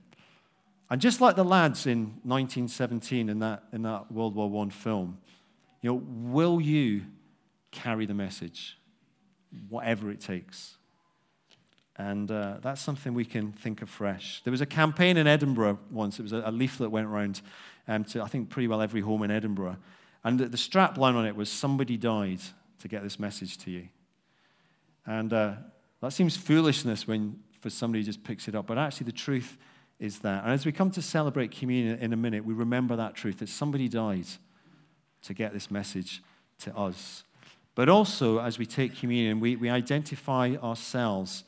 And 0.89 0.99
just 0.99 1.21
like 1.21 1.35
the 1.35 1.43
lads 1.43 1.85
in 1.85 2.19
1917 2.23 3.29
in 3.29 3.39
that, 3.39 3.63
in 3.71 3.83
that 3.83 4.11
World 4.11 4.33
War 4.33 4.65
I 4.65 4.69
film, 4.69 5.19
you 5.81 5.91
know, 5.91 6.01
will 6.31 6.59
you 6.59 7.03
carry 7.71 8.05
the 8.05 8.13
message, 8.13 8.77
whatever 9.69 10.09
it 10.09 10.19
takes? 10.19 10.78
And 11.99 12.31
uh, 12.31 12.59
that's 12.61 12.79
something 12.79 13.13
we 13.13 13.25
can 13.25 13.51
think 13.51 13.81
afresh. 13.81 14.41
There 14.45 14.51
was 14.51 14.61
a 14.61 14.65
campaign 14.65 15.17
in 15.17 15.27
Edinburgh 15.27 15.79
once. 15.91 16.17
It 16.17 16.21
was 16.21 16.31
a, 16.31 16.43
a 16.45 16.51
leaflet 16.51 16.91
went 16.91 17.07
around 17.07 17.41
um, 17.89 18.05
to, 18.05 18.23
I 18.23 18.27
think, 18.27 18.49
pretty 18.49 18.69
well 18.69 18.81
every 18.81 19.01
home 19.01 19.21
in 19.21 19.31
Edinburgh. 19.31 19.75
And 20.23 20.39
the, 20.39 20.47
the 20.47 20.57
strap 20.57 20.97
line 20.97 21.15
on 21.15 21.25
it 21.25 21.35
was, 21.35 21.51
Somebody 21.51 21.97
died 21.97 22.39
to 22.79 22.87
get 22.87 23.03
this 23.03 23.19
message 23.19 23.57
to 23.59 23.71
you. 23.71 23.89
And 25.05 25.33
uh, 25.33 25.55
that 26.01 26.13
seems 26.13 26.37
foolishness 26.37 27.05
when 27.05 27.37
for 27.59 27.69
somebody 27.69 28.01
just 28.01 28.23
picks 28.23 28.47
it 28.47 28.55
up. 28.55 28.67
But 28.67 28.77
actually, 28.77 29.07
the 29.07 29.11
truth 29.11 29.57
is 29.99 30.19
that. 30.19 30.45
And 30.45 30.53
as 30.53 30.65
we 30.65 30.71
come 30.71 30.91
to 30.91 31.01
celebrate 31.01 31.51
communion 31.51 31.99
in 31.99 32.13
a 32.13 32.17
minute, 32.17 32.45
we 32.45 32.53
remember 32.53 32.95
that 32.95 33.13
truth 33.13 33.39
that 33.39 33.49
somebody 33.49 33.89
died 33.89 34.27
to 35.23 35.33
get 35.33 35.51
this 35.51 35.69
message 35.69 36.23
to 36.59 36.73
us. 36.77 37.25
But 37.75 37.89
also, 37.89 38.39
as 38.39 38.57
we 38.57 38.65
take 38.65 38.97
communion, 38.97 39.41
we, 39.41 39.57
we 39.57 39.69
identify 39.69 40.55
ourselves 40.63 41.43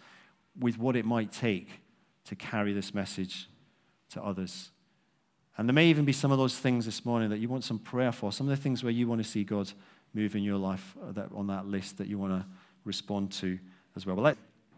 with 0.59 0.77
what 0.77 0.95
it 0.95 1.05
might 1.05 1.31
take 1.31 1.69
to 2.25 2.35
carry 2.35 2.73
this 2.73 2.93
message 2.93 3.49
to 4.09 4.21
others. 4.21 4.71
And 5.57 5.67
there 5.67 5.73
may 5.73 5.87
even 5.87 6.05
be 6.05 6.13
some 6.13 6.31
of 6.31 6.37
those 6.37 6.57
things 6.57 6.85
this 6.85 7.05
morning 7.05 7.29
that 7.29 7.39
you 7.39 7.49
want 7.49 7.63
some 7.63 7.79
prayer 7.79 8.11
for, 8.11 8.31
some 8.31 8.49
of 8.49 8.55
the 8.55 8.61
things 8.61 8.83
where 8.83 8.91
you 8.91 9.07
want 9.07 9.23
to 9.23 9.29
see 9.29 9.43
God 9.43 9.71
move 10.13 10.35
in 10.35 10.43
your 10.43 10.57
life 10.57 10.95
uh, 11.01 11.11
that, 11.13 11.29
on 11.33 11.47
that 11.47 11.65
list 11.65 11.97
that 11.97 12.07
you 12.07 12.17
want 12.17 12.33
to 12.33 12.45
respond 12.83 13.31
to 13.33 13.59
as 13.95 14.05
well. 14.05 14.15
Let, 14.15 14.37